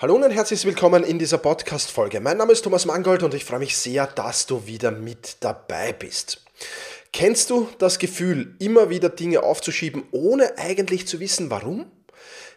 Hallo 0.00 0.14
und 0.14 0.30
herzlich 0.30 0.64
willkommen 0.64 1.04
in 1.04 1.18
dieser 1.18 1.36
Podcast-Folge. 1.36 2.20
Mein 2.20 2.38
Name 2.38 2.52
ist 2.52 2.62
Thomas 2.62 2.86
Mangold 2.86 3.22
und 3.22 3.34
ich 3.34 3.44
freue 3.44 3.58
mich 3.58 3.76
sehr, 3.76 4.06
dass 4.06 4.46
du 4.46 4.66
wieder 4.66 4.90
mit 4.90 5.36
dabei 5.40 5.92
bist. 5.92 6.42
Kennst 7.12 7.50
du 7.50 7.68
das 7.76 7.98
Gefühl, 7.98 8.56
immer 8.60 8.88
wieder 8.88 9.10
Dinge 9.10 9.42
aufzuschieben, 9.42 10.04
ohne 10.10 10.56
eigentlich 10.56 11.06
zu 11.06 11.20
wissen, 11.20 11.50
warum? 11.50 11.84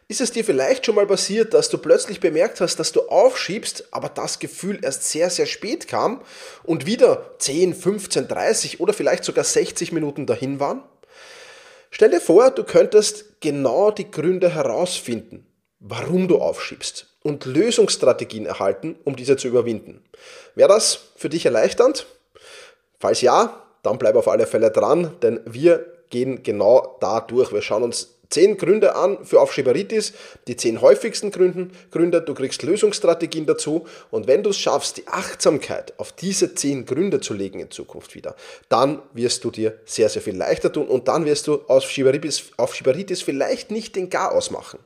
Ist 0.07 0.21
es 0.21 0.31
dir 0.31 0.45
vielleicht 0.45 0.85
schon 0.85 0.95
mal 0.95 1.05
passiert, 1.05 1.53
dass 1.53 1.67
du 1.67 1.77
plötzlich 1.79 2.21
bemerkt 2.21 2.61
hast, 2.61 2.77
dass 2.77 2.93
du 2.93 3.09
aufschiebst, 3.09 3.89
aber 3.91 4.07
das 4.07 4.39
Gefühl 4.39 4.79
erst 4.81 5.03
sehr, 5.11 5.29
sehr 5.29 5.45
spät 5.45 5.89
kam 5.89 6.21
und 6.63 6.85
wieder 6.85 7.35
10, 7.39 7.75
15, 7.75 8.29
30 8.29 8.79
oder 8.79 8.93
vielleicht 8.93 9.25
sogar 9.25 9.43
60 9.43 9.91
Minuten 9.91 10.25
dahin 10.25 10.61
waren? 10.61 10.81
Stell 11.91 12.11
dir 12.11 12.21
vor, 12.21 12.51
du 12.51 12.63
könntest 12.63 13.41
genau 13.41 13.91
die 13.91 14.09
Gründe 14.09 14.55
herausfinden, 14.55 15.45
warum 15.83 16.27
du 16.27 16.37
aufschiebst 16.37 17.07
und 17.23 17.45
Lösungsstrategien 17.45 18.45
erhalten, 18.45 18.95
um 19.03 19.15
diese 19.15 19.37
zu 19.37 19.47
überwinden. 19.47 20.01
Wäre 20.55 20.69
das 20.69 20.99
für 21.15 21.29
dich 21.29 21.45
erleichternd? 21.45 22.05
Falls 22.99 23.21
ja, 23.21 23.61
dann 23.83 23.97
bleib 23.97 24.15
auf 24.15 24.29
alle 24.29 24.47
Fälle 24.47 24.71
dran, 24.71 25.11
denn 25.21 25.41
wir 25.45 25.85
gehen 26.09 26.41
genau 26.41 26.97
da 27.01 27.19
durch. 27.19 27.51
Wir 27.51 27.61
schauen 27.61 27.83
uns 27.83 28.15
zehn 28.29 28.57
Gründe 28.57 28.95
an 28.95 29.25
für 29.25 29.41
Aufschieberitis, 29.41 30.13
die 30.47 30.55
zehn 30.55 30.81
häufigsten 30.81 31.31
Gründen, 31.31 31.71
Gründe, 31.91 32.21
du 32.21 32.33
kriegst 32.33 32.63
Lösungsstrategien 32.63 33.45
dazu 33.45 33.85
und 34.09 34.25
wenn 34.25 34.41
du 34.41 34.49
es 34.49 34.57
schaffst, 34.57 34.97
die 34.97 35.07
Achtsamkeit 35.07 35.93
auf 35.99 36.13
diese 36.13 36.55
zehn 36.55 36.85
Gründe 36.85 37.19
zu 37.19 37.33
legen 37.33 37.59
in 37.59 37.69
Zukunft 37.69 38.15
wieder, 38.15 38.35
dann 38.69 39.01
wirst 39.13 39.43
du 39.43 39.51
dir 39.51 39.77
sehr, 39.85 40.09
sehr 40.09 40.21
viel 40.21 40.35
leichter 40.35 40.71
tun 40.71 40.87
und 40.87 41.07
dann 41.07 41.25
wirst 41.25 41.45
du 41.45 41.61
Aufschieberitis, 41.67 42.51
Aufschieberitis 42.57 43.21
vielleicht 43.21 43.69
nicht 43.69 43.95
den 43.95 44.09
Garaus 44.09 44.49
machen 44.49 44.79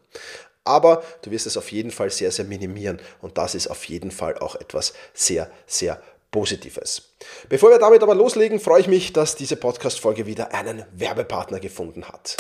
aber 0.68 1.04
du 1.22 1.32
wirst 1.32 1.48
es 1.48 1.58
auf 1.58 1.72
jeden 1.72 1.92
Fall 1.92 2.12
sehr, 2.12 2.32
sehr 2.32 2.46
minimieren 2.46 3.00
und 3.22 3.38
das 3.38 3.56
ist 3.56 3.68
auf 3.68 3.84
jeden 3.86 4.12
Fall 4.12 4.38
auch 4.38 4.56
etwas 4.56 4.94
sehr, 5.14 5.50
sehr 5.66 6.02
Positives. 6.32 7.14
Bevor 7.50 7.72
wir 7.72 7.80
damit 7.80 8.04
aber 8.04 8.14
loslegen, 8.14 8.60
freue 8.60 8.82
ich 8.82 8.88
mich, 8.88 9.14
dass 9.14 9.36
diese 9.36 9.56
Podcast-Folge 9.56 10.26
wieder 10.26 10.54
einen 10.54 10.84
Werbepartner 10.94 11.60
gefunden 11.60 12.06
hat. 12.06 12.36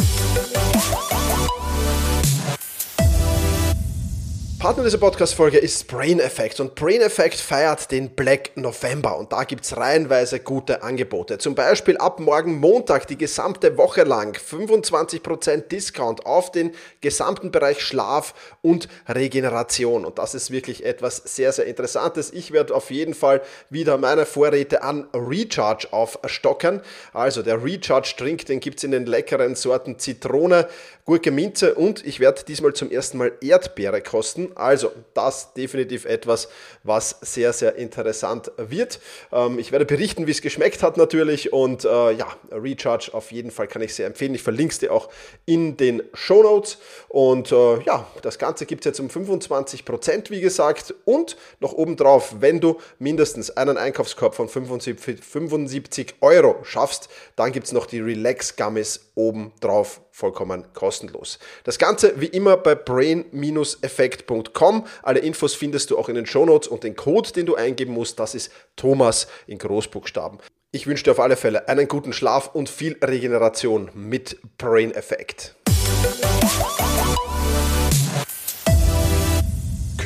Partner 4.67 4.83
dieser 4.83 4.97
Podcast-Folge 4.97 5.59
ist 5.59 5.87
Brain 5.87 6.19
Effect 6.19 6.59
und 6.59 6.75
Brain 6.75 6.99
Effect 6.99 7.35
feiert 7.35 7.89
den 7.89 8.09
Black 8.09 8.51
November 8.57 9.17
und 9.17 9.31
da 9.31 9.45
gibt 9.45 9.63
es 9.63 9.77
reihenweise 9.77 10.41
gute 10.41 10.83
Angebote. 10.83 11.37
Zum 11.37 11.55
Beispiel 11.55 11.95
ab 11.95 12.19
morgen 12.19 12.59
Montag 12.59 13.07
die 13.07 13.17
gesamte 13.17 13.77
Woche 13.77 14.03
lang 14.03 14.35
25% 14.35 15.69
Discount 15.69 16.25
auf 16.25 16.51
den 16.51 16.73
gesamten 16.99 17.49
Bereich 17.49 17.79
Schlaf 17.79 18.57
und 18.61 18.89
Regeneration 19.07 20.03
und 20.03 20.19
das 20.19 20.35
ist 20.35 20.51
wirklich 20.51 20.83
etwas 20.83 21.15
sehr, 21.15 21.53
sehr 21.53 21.65
Interessantes. 21.65 22.33
Ich 22.33 22.51
werde 22.51 22.75
auf 22.75 22.91
jeden 22.91 23.13
Fall 23.13 23.41
wieder 23.69 23.97
meine 23.97 24.25
Vorräte 24.25 24.83
an 24.83 25.07
Recharge 25.13 25.87
aufstocken. 25.91 26.81
Also 27.13 27.41
der 27.41 27.63
Recharge 27.63 28.15
Drink, 28.17 28.45
den 28.47 28.59
gibt 28.59 28.79
es 28.79 28.83
in 28.83 28.91
den 28.91 29.05
leckeren 29.05 29.55
Sorten 29.55 29.97
Zitrone, 29.97 30.67
Gurke, 31.07 31.31
Minze 31.31 31.73
und 31.75 32.05
ich 32.05 32.19
werde 32.19 32.43
diesmal 32.43 32.73
zum 32.73 32.91
ersten 32.91 33.17
Mal 33.17 33.31
Erdbeere 33.39 34.01
kosten. 34.01 34.51
Also 34.55 34.91
das 35.13 35.53
definitiv 35.53 36.03
etwas, 36.03 36.49
was 36.83 37.15
sehr, 37.21 37.53
sehr 37.53 37.75
interessant 37.75 38.51
wird. 38.57 38.99
Ähm, 39.31 39.57
ich 39.57 39.71
werde 39.71 39.85
berichten, 39.85 40.27
wie 40.27 40.31
es 40.31 40.41
geschmeckt 40.41 40.83
hat 40.83 40.97
natürlich 40.97 41.53
und 41.53 41.85
äh, 41.85 42.11
ja, 42.11 42.27
Recharge 42.51 43.11
auf 43.13 43.31
jeden 43.31 43.51
Fall 43.51 43.69
kann 43.69 43.81
ich 43.81 43.95
sehr 43.95 44.05
empfehlen. 44.05 44.35
Ich 44.35 44.43
verlinke 44.43 44.73
es 44.73 44.79
dir 44.79 44.91
auch 44.91 45.07
in 45.45 45.77
den 45.77 46.03
Show 46.13 46.43
Notes 46.43 46.77
und 47.07 47.53
äh, 47.53 47.81
ja, 47.83 48.05
das 48.21 48.37
Ganze 48.37 48.65
gibt 48.65 48.85
es 48.85 48.89
jetzt 48.89 48.99
um 48.99 49.07
25% 49.07 50.29
wie 50.29 50.41
gesagt 50.41 50.93
und 51.05 51.37
noch 51.61 51.71
obendrauf, 51.71 52.35
wenn 52.41 52.59
du 52.59 52.81
mindestens 52.99 53.49
einen 53.51 53.77
Einkaufskorb 53.77 54.35
von 54.35 54.49
75, 54.49 55.23
75 55.23 56.15
Euro 56.19 56.57
schaffst, 56.63 57.07
dann 57.37 57.53
gibt 57.53 57.67
es 57.67 57.71
noch 57.71 57.85
die 57.85 58.01
Relax 58.01 58.57
Gummies 58.57 58.99
obendrauf 59.15 60.01
vollkommen 60.17 60.65
kostenlos. 60.73 61.37
Das 61.63 61.77
Ganze 61.77 62.19
wie 62.19 62.25
immer 62.25 62.57
bei 62.57 62.73
brain-effekt.com. 62.73 64.87
Alle 65.03 65.19
Infos 65.19 65.53
findest 65.53 65.91
du 65.91 65.99
auch 65.99 66.09
in 66.09 66.15
den 66.15 66.25
Shownotes 66.25 66.67
und 66.67 66.83
den 66.83 66.95
Code, 66.95 67.31
den 67.33 67.45
du 67.45 67.53
eingeben 67.53 67.93
musst, 67.93 68.19
das 68.19 68.33
ist 68.33 68.51
Thomas 68.75 69.27
in 69.45 69.59
Großbuchstaben. 69.59 70.39
Ich 70.71 70.87
wünsche 70.87 71.03
dir 71.03 71.11
auf 71.11 71.19
alle 71.19 71.35
Fälle 71.35 71.69
einen 71.69 71.87
guten 71.87 72.13
Schlaf 72.13 72.55
und 72.55 72.67
viel 72.67 72.97
Regeneration 72.99 73.91
mit 73.93 74.39
Brain 74.57 74.91
Effect. 74.91 75.55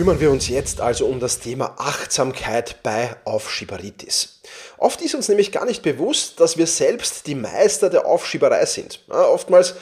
Kümmern 0.01 0.19
wir 0.19 0.31
uns 0.31 0.49
jetzt 0.49 0.81
also 0.81 1.05
um 1.05 1.19
das 1.19 1.37
Thema 1.37 1.75
Achtsamkeit 1.77 2.81
bei 2.81 3.15
Aufschieberitis. 3.23 4.41
Oft 4.79 4.99
ist 5.03 5.13
uns 5.13 5.29
nämlich 5.29 5.51
gar 5.51 5.63
nicht 5.63 5.83
bewusst, 5.83 6.39
dass 6.39 6.57
wir 6.57 6.65
selbst 6.65 7.27
die 7.27 7.35
Meister 7.35 7.87
der 7.87 8.07
Aufschieberei 8.07 8.65
sind. 8.65 9.03
Ja, 9.09 9.27
oftmals 9.27 9.75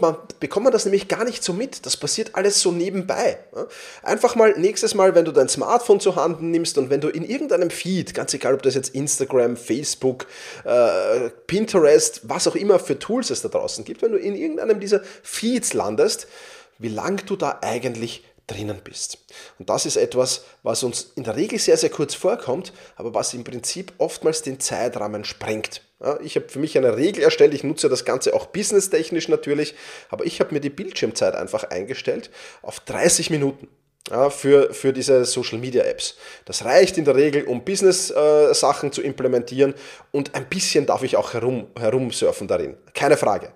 man, 0.00 0.18
bekommt 0.38 0.62
man 0.62 0.72
das 0.72 0.84
nämlich 0.84 1.08
gar 1.08 1.24
nicht 1.24 1.42
so 1.42 1.52
mit. 1.52 1.84
Das 1.84 1.96
passiert 1.96 2.36
alles 2.36 2.60
so 2.60 2.70
nebenbei. 2.70 3.40
Ja, 3.56 3.66
einfach 4.04 4.36
mal 4.36 4.56
nächstes 4.56 4.94
Mal, 4.94 5.16
wenn 5.16 5.24
du 5.24 5.32
dein 5.32 5.48
Smartphone 5.48 5.98
zur 5.98 6.14
Hand 6.14 6.40
nimmst 6.40 6.78
und 6.78 6.88
wenn 6.88 7.00
du 7.00 7.08
in 7.08 7.24
irgendeinem 7.24 7.70
Feed, 7.70 8.14
ganz 8.14 8.32
egal 8.34 8.54
ob 8.54 8.62
das 8.62 8.76
jetzt 8.76 8.94
Instagram, 8.94 9.56
Facebook, 9.56 10.28
äh, 10.62 11.30
Pinterest, 11.48 12.20
was 12.22 12.46
auch 12.46 12.54
immer 12.54 12.78
für 12.78 13.00
Tools 13.00 13.30
es 13.30 13.42
da 13.42 13.48
draußen 13.48 13.84
gibt, 13.84 14.00
wenn 14.00 14.12
du 14.12 14.18
in 14.18 14.36
irgendeinem 14.36 14.78
dieser 14.78 15.00
Feeds 15.24 15.74
landest, 15.74 16.28
wie 16.78 16.88
lang 16.88 17.26
du 17.26 17.34
da 17.34 17.58
eigentlich 17.62 18.22
drinnen 18.46 18.80
bist. 18.82 19.18
Und 19.58 19.68
das 19.70 19.86
ist 19.86 19.96
etwas, 19.96 20.44
was 20.62 20.82
uns 20.82 21.12
in 21.16 21.24
der 21.24 21.36
Regel 21.36 21.58
sehr, 21.58 21.76
sehr 21.76 21.90
kurz 21.90 22.14
vorkommt, 22.14 22.72
aber 22.96 23.14
was 23.14 23.34
im 23.34 23.44
Prinzip 23.44 23.92
oftmals 23.98 24.42
den 24.42 24.60
Zeitrahmen 24.60 25.24
sprengt. 25.24 25.82
Ja, 26.00 26.20
ich 26.20 26.36
habe 26.36 26.48
für 26.48 26.58
mich 26.58 26.76
eine 26.76 26.96
Regel 26.96 27.22
erstellt, 27.22 27.54
ich 27.54 27.64
nutze 27.64 27.88
das 27.88 28.04
Ganze 28.04 28.34
auch 28.34 28.46
businesstechnisch 28.46 29.28
natürlich, 29.28 29.74
aber 30.10 30.26
ich 30.26 30.40
habe 30.40 30.52
mir 30.52 30.60
die 30.60 30.70
Bildschirmzeit 30.70 31.34
einfach 31.34 31.64
eingestellt 31.64 32.30
auf 32.62 32.80
30 32.80 33.30
Minuten 33.30 33.68
ja, 34.10 34.30
für, 34.30 34.72
für 34.72 34.92
diese 34.92 35.24
Social 35.24 35.58
Media 35.58 35.82
Apps. 35.82 36.16
Das 36.44 36.64
reicht 36.64 36.96
in 36.96 37.04
der 37.04 37.16
Regel, 37.16 37.44
um 37.44 37.64
Business-Sachen 37.64 38.88
äh, 38.88 38.92
zu 38.92 39.02
implementieren 39.02 39.74
und 40.12 40.34
ein 40.34 40.48
bisschen 40.48 40.86
darf 40.86 41.02
ich 41.02 41.16
auch 41.16 41.32
herum, 41.32 41.66
herumsurfen 41.78 42.46
darin. 42.46 42.76
Keine 42.94 43.16
Frage. 43.16 43.50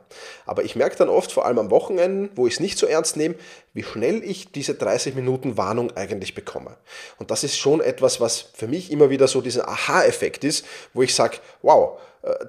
Aber 0.47 0.65
ich 0.65 0.75
merke 0.75 0.97
dann 0.97 1.09
oft, 1.09 1.31
vor 1.31 1.47
allem 1.47 1.59
am 1.59 1.71
Wochenende, 1.71 2.31
wo 2.35 2.47
ich 2.47 2.55
es 2.55 2.61
nicht 2.61 2.79
so 2.79 2.87
ernst 2.87 3.17
nehme, 3.17 3.37
wie 3.75 3.85
schnell 3.85 4.25
ich 4.25 4.51
diese 4.51 4.75
30 4.75 5.15
Minuten 5.15 5.57
Warnung 5.57 5.97
eigentlich 5.97 6.35
bekomme. 6.35 6.77
Und 7.19 7.31
das 7.31 7.45
ist 7.45 7.57
schon 7.57 7.81
etwas, 7.81 8.21
was 8.21 8.47
für 8.55 8.67
mich 8.67 8.91
immer 8.91 9.09
wieder 9.09 9.29
so 9.29 9.41
dieser 9.41 9.69
Aha-Effekt 9.69 10.43
ist, 10.43 10.67
wo 10.95 11.03
ich 11.03 11.15
sage, 11.15 11.39
wow, 11.63 11.99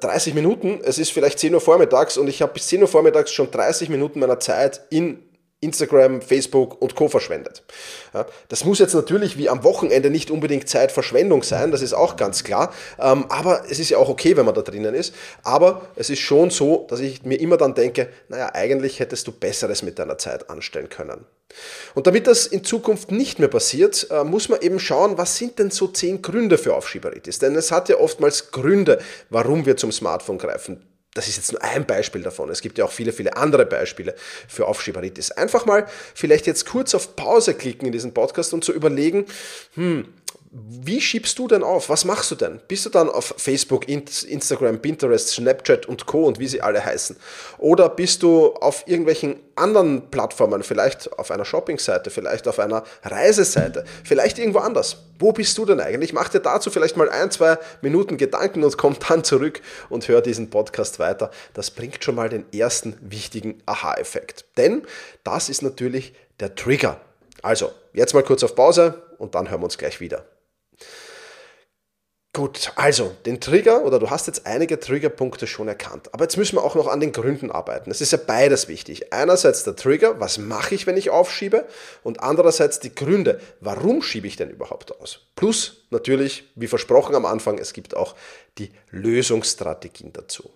30 0.02 0.34
äh, 0.34 0.36
Minuten, 0.36 0.82
es 0.84 0.98
ist 0.98 1.12
vielleicht 1.12 1.40
10 1.40 1.54
Uhr 1.54 1.62
vormittags 1.62 2.18
und 2.18 2.28
ich 2.28 2.42
habe 2.42 2.54
bis 2.54 2.68
10 2.68 2.82
Uhr 2.82 2.88
vormittags 2.88 3.32
schon 3.32 3.52
30 3.52 3.90
Minuten 3.90 4.20
meiner 4.20 4.40
Zeit 4.40 4.82
in 4.90 5.24
Instagram, 5.62 6.22
Facebook 6.24 6.82
und 6.82 6.96
Co. 6.96 7.08
verschwendet. 7.08 7.64
Ja, 8.14 8.26
das 8.50 8.66
muss 8.66 8.80
jetzt 8.80 8.96
natürlich 8.96 9.38
wie 9.38 9.48
am 9.48 9.64
Wochenende 9.64 10.10
nicht 10.10 10.32
unbedingt 10.32 10.68
Zeitverschwendung 10.68 11.44
sein, 11.44 11.72
das 11.72 11.84
ist 11.84 11.94
auch 11.94 12.16
ganz 12.16 12.44
klar. 12.44 12.74
Ähm, 13.00 13.26
aber 13.30 13.64
es 13.70 13.78
ist 13.80 13.92
ja 13.92 14.00
auch 14.00 14.10
okay, 14.10 14.36
wenn 14.36 14.46
man 14.46 14.56
da 14.56 14.62
drinnen 14.62 14.96
ist. 14.96 15.14
Aber 15.44 15.88
es 15.96 16.10
ist 16.10 16.20
schon 16.20 16.50
so, 16.50 16.88
dass 16.90 17.00
ich 17.00 17.24
mir 17.24 17.40
immer 17.40 17.58
dann 17.58 17.76
denke, 17.76 18.10
naja, 18.28 18.50
eigentlich 18.54 19.00
hättest 19.00 19.28
du 19.28 19.32
Besseres 19.32 19.84
mit 19.84 20.00
deiner 20.00 20.18
Zeit 20.18 20.50
anstellen 20.50 20.90
können. 20.90 21.26
Und 21.94 22.08
damit 22.08 22.26
das 22.26 22.48
in 22.48 22.64
Zukunft 22.64 23.12
nicht 23.12 23.38
mehr 23.38 23.50
passiert, 23.50 24.08
äh, 24.10 24.24
muss 24.24 24.50
man 24.50 24.62
eben 24.62 24.80
schauen, 24.80 25.20
was 25.20 25.38
sind 25.38 25.60
denn 25.60 25.70
so 25.70 25.88
zehn 25.88 26.24
Gründe 26.24 26.58
für 26.58 26.74
Aufschieberitis? 26.74 27.38
Denn 27.38 27.56
es 27.56 27.72
hat 27.72 27.88
ja 27.88 27.98
oftmals 27.98 28.52
Gründe, 28.52 29.00
warum 29.30 29.66
wir 29.66 29.78
zum 29.78 29.92
Smartphone 29.92 30.40
greifen 30.40 30.91
das 31.14 31.28
ist 31.28 31.38
jetzt 31.38 31.52
nur 31.52 31.62
ein 31.62 31.86
Beispiel 31.86 32.22
davon. 32.22 32.50
Es 32.50 32.62
gibt 32.62 32.78
ja 32.78 32.86
auch 32.86 32.92
viele, 32.92 33.12
viele 33.12 33.36
andere 33.36 33.66
Beispiele 33.66 34.16
für 34.48 34.68
Aufschieberitis. 34.68 35.32
Einfach 35.32 35.66
mal 35.66 35.86
vielleicht 36.16 36.48
jetzt 36.48 36.66
kurz 36.66 36.96
auf 36.96 37.16
Pause 37.16 37.54
klicken 37.54 37.86
in 37.86 37.92
diesem 37.92 38.14
Podcast 38.14 38.54
und 38.54 38.64
zu 38.64 38.72
überlegen, 38.72 39.26
hm, 39.76 40.08
wie 40.54 41.00
schiebst 41.00 41.40
du 41.40 41.48
denn 41.48 41.64
auf? 41.64 41.88
Was 41.88 42.04
machst 42.04 42.30
du 42.30 42.36
denn? 42.36 42.60
Bist 42.68 42.86
du 42.86 42.90
dann 42.90 43.10
auf 43.10 43.34
Facebook, 43.38 43.88
Instagram, 43.88 44.82
Pinterest, 44.82 45.30
Snapchat 45.30 45.86
und 45.86 46.06
Co. 46.06 46.26
und 46.26 46.40
wie 46.40 46.48
sie 46.48 46.62
alle 46.62 46.84
heißen? 46.84 47.16
Oder 47.58 47.88
bist 47.88 48.22
du 48.22 48.48
auf 48.56 48.84
irgendwelchen 48.86 49.38
anderen 49.56 50.12
Plattformen, 50.12 50.62
vielleicht 50.64 51.18
auf 51.18 51.32
einer 51.32 51.46
Shoppingseite, 51.46 52.10
vielleicht 52.10 52.50
auf 52.50 52.60
einer 52.60 52.84
Reiseseite, 53.02 53.86
vielleicht 54.04 54.40
irgendwo 54.40 54.60
anders? 54.60 54.98
Wo 55.20 55.32
bist 55.32 55.58
du 55.58 55.66
denn 55.66 55.80
eigentlich? 55.80 56.12
Mach 56.12 56.28
dir 56.28 56.42
dazu 56.42 56.70
vielleicht 56.70 56.98
mal 56.98 57.10
ein, 57.10 57.32
zwei 57.32 57.58
Minuten 57.82 58.18
Gedanken 58.18 58.66
und 58.66 58.78
komm 58.78 58.98
dann 59.08 59.24
zurück 59.24 59.62
und 59.88 60.10
hör 60.10 60.20
diesen 60.20 60.50
Podcast 60.50 61.00
weiter. 61.00 61.32
Das 61.54 61.72
bringt 61.72 62.04
schon 62.04 62.16
mal 62.16 62.28
den 62.28 62.44
ersten 62.52 62.98
wichtigen 63.00 63.64
Aha-Effekt. 63.68 64.44
Denn 64.58 64.82
das 65.24 65.48
ist 65.48 65.62
natürlich 65.62 66.14
der 66.42 66.56
Trigger. 66.56 67.00
Also, 67.42 67.72
jetzt 67.94 68.14
mal 68.14 68.24
kurz 68.24 68.44
auf 68.44 68.54
Pause 68.54 69.02
und 69.18 69.34
dann 69.34 69.50
hören 69.50 69.62
wir 69.62 69.66
uns 69.66 69.78
gleich 69.78 70.02
wieder. 70.02 70.26
Gut, 72.34 72.72
also 72.78 73.14
den 73.26 73.42
Trigger 73.42 73.84
oder 73.84 74.00
du 74.00 74.10
hast 74.10 74.28
jetzt 74.28 74.48
einige 74.48 74.80
Triggerpunkte 74.80 75.48
schon 75.48 75.68
erkannt. 75.68 76.14
Aber 76.14 76.24
jetzt 76.24 76.38
müssen 76.38 76.56
wir 76.56 76.64
auch 76.64 76.76
noch 76.76 76.88
an 76.88 77.02
den 77.02 77.12
Gründen 77.12 77.52
arbeiten. 77.52 77.92
Es 77.92 78.00
ist 78.00 78.14
ja 78.14 78.20
beides 78.26 78.70
wichtig. 78.70 79.12
Einerseits 79.12 79.66
der 79.66 79.76
Trigger, 79.76 80.22
was 80.22 80.38
mache 80.38 80.74
ich, 80.74 80.88
wenn 80.88 80.96
ich 80.96 81.10
aufschiebe? 81.10 81.68
Und 82.04 82.22
andererseits 82.22 82.80
die 82.80 82.96
Gründe, 82.96 83.42
warum 83.60 84.02
schiebe 84.02 84.28
ich 84.28 84.38
denn 84.38 84.50
überhaupt 84.50 84.98
aus? 85.02 85.28
Plus 85.36 85.84
natürlich, 85.90 86.46
wie 86.56 86.68
versprochen 86.68 87.16
am 87.16 87.26
Anfang, 87.26 87.58
es 87.58 87.74
gibt 87.74 87.98
auch 87.98 88.16
die 88.58 88.72
Lösungsstrategien 88.92 90.14
dazu. 90.14 90.50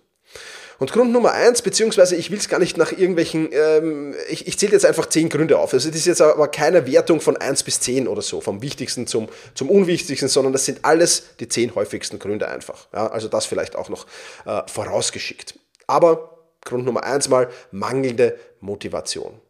Und 0.78 0.92
Grund 0.92 1.10
Nummer 1.12 1.32
eins, 1.32 1.62
beziehungsweise 1.62 2.16
ich 2.16 2.30
will 2.30 2.38
es 2.38 2.48
gar 2.48 2.58
nicht 2.58 2.76
nach 2.76 2.92
irgendwelchen, 2.92 3.48
ähm, 3.52 4.14
ich, 4.28 4.46
ich 4.46 4.58
zähle 4.58 4.72
jetzt 4.72 4.84
einfach 4.84 5.06
zehn 5.06 5.28
Gründe 5.28 5.58
auf. 5.58 5.72
Also 5.72 5.88
das 5.88 5.96
ist 5.96 6.06
jetzt 6.06 6.20
aber 6.20 6.48
keine 6.48 6.86
Wertung 6.86 7.20
von 7.20 7.36
eins 7.36 7.62
bis 7.62 7.80
zehn 7.80 8.06
oder 8.06 8.20
so, 8.20 8.40
vom 8.40 8.60
wichtigsten 8.60 9.06
zum, 9.06 9.28
zum 9.54 9.70
unwichtigsten, 9.70 10.28
sondern 10.28 10.52
das 10.52 10.66
sind 10.66 10.84
alles 10.84 11.36
die 11.40 11.48
zehn 11.48 11.74
häufigsten 11.74 12.18
Gründe 12.18 12.48
einfach. 12.48 12.88
Ja, 12.92 13.06
also 13.06 13.28
das 13.28 13.46
vielleicht 13.46 13.74
auch 13.74 13.88
noch 13.88 14.06
äh, 14.44 14.62
vorausgeschickt. 14.66 15.58
Aber 15.86 16.36
Grund 16.64 16.84
Nummer 16.84 17.04
eins 17.04 17.28
mal, 17.28 17.48
mangelnde 17.70 18.38
Motivation. 18.60 19.40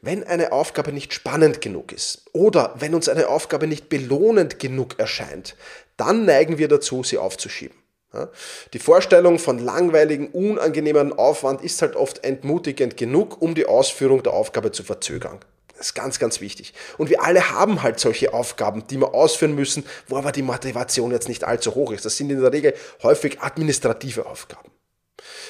Wenn 0.00 0.24
eine 0.24 0.52
Aufgabe 0.52 0.92
nicht 0.92 1.12
spannend 1.12 1.60
genug 1.60 1.92
ist 1.92 2.26
oder 2.32 2.74
wenn 2.78 2.94
uns 2.94 3.08
eine 3.08 3.28
Aufgabe 3.28 3.66
nicht 3.66 3.88
belohnend 3.88 4.58
genug 4.58 4.98
erscheint, 4.98 5.56
dann 5.96 6.24
neigen 6.24 6.58
wir 6.58 6.68
dazu, 6.68 7.02
sie 7.02 7.18
aufzuschieben. 7.18 7.76
Die 8.72 8.78
Vorstellung 8.78 9.38
von 9.38 9.58
langweiligen, 9.58 10.28
unangenehmen 10.28 11.12
Aufwand 11.12 11.62
ist 11.62 11.82
halt 11.82 11.96
oft 11.96 12.24
entmutigend 12.24 12.96
genug, 12.96 13.40
um 13.40 13.54
die 13.54 13.66
Ausführung 13.66 14.22
der 14.22 14.32
Aufgabe 14.32 14.72
zu 14.72 14.82
verzögern. 14.82 15.38
Das 15.76 15.88
ist 15.88 15.94
ganz, 15.94 16.18
ganz 16.18 16.40
wichtig. 16.40 16.72
Und 16.96 17.10
wir 17.10 17.22
alle 17.22 17.50
haben 17.50 17.82
halt 17.82 18.00
solche 18.00 18.32
Aufgaben, 18.32 18.86
die 18.88 18.98
wir 18.98 19.14
ausführen 19.14 19.54
müssen, 19.54 19.84
wo 20.08 20.16
aber 20.16 20.32
die 20.32 20.42
Motivation 20.42 21.10
jetzt 21.10 21.28
nicht 21.28 21.44
allzu 21.44 21.74
hoch 21.74 21.92
ist. 21.92 22.04
Das 22.04 22.16
sind 22.16 22.30
in 22.30 22.40
der 22.40 22.52
Regel 22.52 22.74
häufig 23.02 23.40
administrative 23.40 24.26
Aufgaben. 24.26 24.70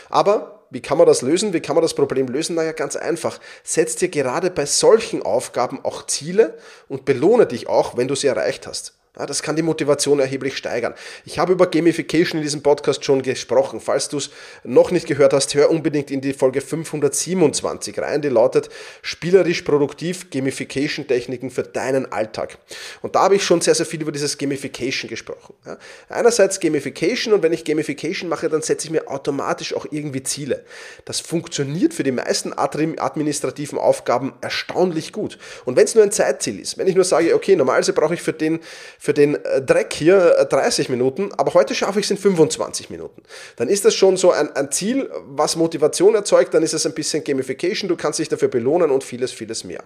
Aber 0.08 0.64
wie 0.70 0.82
kann 0.82 0.98
man 0.98 1.06
das 1.06 1.22
lösen? 1.22 1.52
Wie 1.52 1.60
kann 1.60 1.76
man 1.76 1.82
das 1.82 1.94
Problem 1.94 2.26
lösen? 2.26 2.56
Naja, 2.56 2.72
ganz 2.72 2.96
einfach. 2.96 3.38
Setz 3.62 3.96
dir 3.96 4.08
gerade 4.08 4.50
bei 4.50 4.66
solchen 4.66 5.22
Aufgaben 5.22 5.84
auch 5.84 6.06
Ziele 6.06 6.58
und 6.88 7.04
belohne 7.04 7.46
dich 7.46 7.68
auch, 7.68 7.96
wenn 7.96 8.08
du 8.08 8.16
sie 8.16 8.26
erreicht 8.26 8.66
hast. 8.66 8.94
Ja, 9.18 9.24
das 9.24 9.42
kann 9.42 9.56
die 9.56 9.62
Motivation 9.62 10.20
erheblich 10.20 10.58
steigern. 10.58 10.94
Ich 11.24 11.38
habe 11.38 11.52
über 11.52 11.66
Gamification 11.68 12.38
in 12.38 12.42
diesem 12.42 12.62
Podcast 12.62 13.02
schon 13.02 13.22
gesprochen. 13.22 13.80
Falls 13.80 14.10
du 14.10 14.18
es 14.18 14.30
noch 14.62 14.90
nicht 14.90 15.06
gehört 15.06 15.32
hast, 15.32 15.54
hör 15.54 15.70
unbedingt 15.70 16.10
in 16.10 16.20
die 16.20 16.34
Folge 16.34 16.60
527 16.60 17.98
rein. 17.98 18.20
Die 18.20 18.28
lautet 18.28 18.68
spielerisch 19.00 19.62
produktiv 19.62 20.28
Gamification 20.28 21.06
Techniken 21.06 21.50
für 21.50 21.62
deinen 21.62 22.12
Alltag. 22.12 22.58
Und 23.00 23.14
da 23.14 23.22
habe 23.22 23.36
ich 23.36 23.42
schon 23.42 23.62
sehr, 23.62 23.74
sehr 23.74 23.86
viel 23.86 24.02
über 24.02 24.12
dieses 24.12 24.36
Gamification 24.36 25.08
gesprochen. 25.08 25.54
Ja, 25.64 25.78
einerseits 26.10 26.60
Gamification 26.60 27.32
und 27.32 27.42
wenn 27.42 27.54
ich 27.54 27.64
Gamification 27.64 28.28
mache, 28.28 28.50
dann 28.50 28.60
setze 28.60 28.86
ich 28.86 28.90
mir 28.90 29.08
automatisch 29.08 29.72
auch 29.72 29.86
irgendwie 29.90 30.24
Ziele. 30.24 30.62
Das 31.06 31.20
funktioniert 31.20 31.94
für 31.94 32.02
die 32.02 32.12
meisten 32.12 32.52
administrativen 32.52 33.78
Aufgaben 33.78 34.34
erstaunlich 34.42 35.12
gut. 35.12 35.38
Und 35.64 35.76
wenn 35.76 35.84
es 35.84 35.94
nur 35.94 36.04
ein 36.04 36.12
Zeitziel 36.12 36.60
ist, 36.60 36.76
wenn 36.76 36.86
ich 36.86 36.94
nur 36.94 37.04
sage, 37.04 37.34
okay, 37.34 37.56
normalerweise 37.56 37.94
brauche 37.94 38.12
ich 38.12 38.20
für 38.20 38.34
den 38.34 38.60
für 39.06 39.14
den 39.14 39.36
äh, 39.36 39.62
Dreck 39.62 39.92
hier 39.92 40.48
30 40.50 40.88
äh, 40.88 40.90
Minuten, 40.90 41.30
aber 41.36 41.54
heute 41.54 41.76
schaffe 41.76 42.00
ich 42.00 42.06
es 42.06 42.10
in 42.10 42.16
25 42.16 42.90
Minuten. 42.90 43.22
Dann 43.54 43.68
ist 43.68 43.84
das 43.84 43.94
schon 43.94 44.16
so 44.16 44.32
ein, 44.32 44.50
ein 44.56 44.72
Ziel, 44.72 45.08
was 45.28 45.54
Motivation 45.54 46.16
erzeugt, 46.16 46.52
dann 46.54 46.64
ist 46.64 46.74
es 46.74 46.86
ein 46.86 46.92
bisschen 46.92 47.22
Gamification, 47.22 47.86
du 47.86 47.96
kannst 47.96 48.18
dich 48.18 48.28
dafür 48.28 48.48
belohnen 48.48 48.90
und 48.90 49.04
vieles, 49.04 49.30
vieles 49.30 49.62
mehr. 49.62 49.84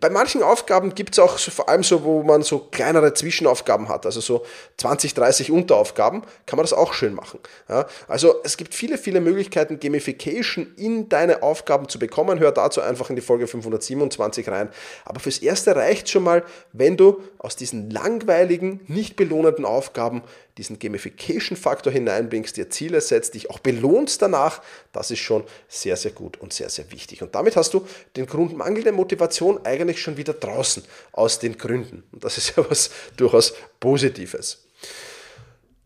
Bei 0.00 0.08
manchen 0.08 0.42
Aufgaben 0.42 0.94
gibt 0.94 1.12
es 1.12 1.18
auch 1.18 1.36
so, 1.36 1.50
vor 1.50 1.68
allem 1.68 1.82
so, 1.82 2.02
wo 2.02 2.22
man 2.22 2.40
so 2.40 2.60
kleinere 2.60 3.12
Zwischenaufgaben 3.12 3.90
hat, 3.90 4.06
also 4.06 4.22
so 4.22 4.46
20, 4.78 5.12
30 5.12 5.50
Unteraufgaben, 5.50 6.22
kann 6.46 6.56
man 6.56 6.64
das 6.64 6.72
auch 6.72 6.94
schön 6.94 7.12
machen. 7.12 7.40
Ja, 7.68 7.86
also 8.08 8.36
es 8.42 8.56
gibt 8.56 8.74
viele, 8.74 8.96
viele 8.96 9.20
Möglichkeiten, 9.20 9.80
Gamification 9.80 10.72
in 10.78 11.10
deine 11.10 11.42
Aufgaben 11.42 11.90
zu 11.90 11.98
bekommen. 11.98 12.38
Hör 12.38 12.52
dazu 12.52 12.80
einfach 12.80 13.10
in 13.10 13.16
die 13.16 13.22
Folge 13.22 13.46
527 13.46 14.48
rein. 14.48 14.70
Aber 15.04 15.20
fürs 15.20 15.40
Erste 15.40 15.76
reicht 15.76 16.08
schon 16.08 16.22
mal, 16.22 16.42
wenn 16.72 16.96
du 16.96 17.22
aus 17.36 17.54
diesen 17.54 17.90
langweiligen 17.90 18.45
langweiligen, 18.46 18.80
nicht 18.86 19.16
belohnenden 19.16 19.64
Aufgaben 19.64 20.22
diesen 20.58 20.78
Gamification-Faktor 20.78 21.92
hineinbringst, 21.92 22.56
dir 22.56 22.70
Ziele 22.70 23.00
setzt, 23.00 23.34
dich 23.34 23.50
auch 23.50 23.58
belohnst 23.58 24.22
danach, 24.22 24.62
das 24.92 25.10
ist 25.10 25.18
schon 25.18 25.44
sehr, 25.68 25.96
sehr 25.96 26.12
gut 26.12 26.38
und 26.38 26.52
sehr, 26.52 26.70
sehr 26.70 26.90
wichtig. 26.92 27.22
Und 27.22 27.34
damit 27.34 27.56
hast 27.56 27.74
du 27.74 27.86
den 28.16 28.26
Grund 28.26 28.56
mangelnde 28.56 28.92
Motivation 28.92 29.60
eigentlich 29.64 30.00
schon 30.00 30.16
wieder 30.16 30.32
draußen 30.32 30.82
aus 31.12 31.38
den 31.38 31.58
Gründen. 31.58 32.04
Und 32.12 32.24
das 32.24 32.38
ist 32.38 32.56
ja 32.56 32.64
was 32.68 32.90
durchaus 33.16 33.54
Positives. 33.80 34.65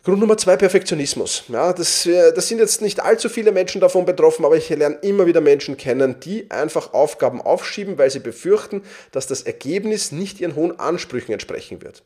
Grund 0.02 0.19
Nummer 0.19 0.38
zwei, 0.38 0.56
Perfektionismus. 0.56 1.44
Ja, 1.49 1.75
das, 1.75 2.06
äh, 2.06 2.32
das 2.32 2.49
sind 2.49 2.58
jetzt 2.58 2.81
nicht 2.81 3.00
allzu 3.00 3.29
viele 3.29 3.52
Menschen 3.52 3.82
davon 3.82 4.06
betroffen, 4.06 4.47
aber 4.47 4.56
ich 4.56 4.70
lerne 4.70 4.97
immer 5.02 5.26
wieder 5.26 5.43
Menschen 5.43 5.76
kennen, 5.76 6.19
die 6.20 6.50
einfach 6.50 6.94
Aufgaben 6.94 7.43
aufschieben, 7.43 7.99
weil 7.99 8.11
sie 8.11 8.20
befürchten, 8.20 8.82
dass 9.12 9.26
das 9.26 9.43
Ergebnis 9.43 10.11
nicht 10.11 10.41
ihren 10.41 10.56
hohen 10.56 10.79
Ansprüchen 10.79 11.32
entsprechen 11.32 11.82
wird. 11.82 12.02